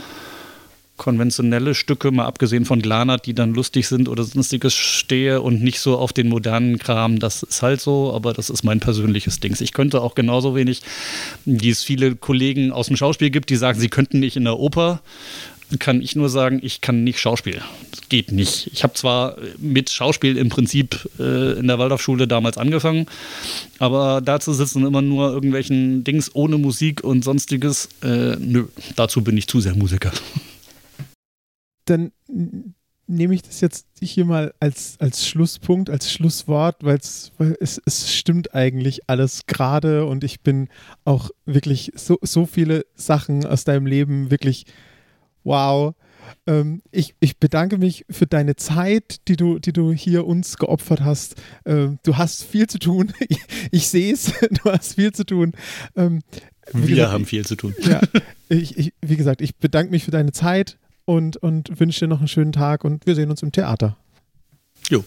[0.98, 5.80] konventionelle Stücke, mal abgesehen von Glanert, die dann lustig sind oder sonstiges stehe und nicht
[5.80, 7.20] so auf den modernen Kram.
[7.20, 9.56] Das ist halt so, aber das ist mein persönliches Ding.
[9.60, 10.82] Ich könnte auch genauso wenig,
[11.45, 14.60] wie es viele Kollegen aus dem Schauspiel gibt, die sagen, sie könnten nicht in der
[14.60, 15.02] Oper
[15.80, 17.62] kann ich nur sagen, ich kann nicht Schauspiel.
[17.91, 18.70] Das geht nicht.
[18.72, 23.06] Ich habe zwar mit Schauspiel im Prinzip äh, in der Waldorfschule damals angefangen,
[23.80, 27.89] aber dazu sitzen immer nur irgendwelchen Dings ohne Musik und sonstiges.
[28.02, 30.12] Äh, nö, dazu bin ich zu sehr Musiker
[31.90, 32.12] dann
[33.08, 38.54] nehme ich das jetzt hier mal als, als Schlusspunkt, als Schlusswort, weil es, es stimmt
[38.54, 40.68] eigentlich alles gerade und ich bin
[41.06, 44.66] auch wirklich so, so viele Sachen aus deinem Leben wirklich
[45.44, 45.96] wow.
[46.46, 51.00] Ähm, ich, ich bedanke mich für deine Zeit, die du, die du hier uns geopfert
[51.00, 51.36] hast.
[51.66, 53.14] Ähm, du hast viel zu tun.
[53.30, 53.40] Ich,
[53.72, 54.34] ich sehe es,
[54.64, 55.54] du hast viel zu tun.
[55.96, 56.22] Ähm,
[56.74, 57.74] Wir gesagt, haben viel zu tun.
[57.82, 58.02] Ja,
[58.50, 60.78] ich, ich, wie gesagt, ich bedanke mich für deine Zeit
[61.08, 63.97] und, und wünsche dir noch einen schönen Tag und wir sehen uns im Theater.
[64.89, 65.03] Jo,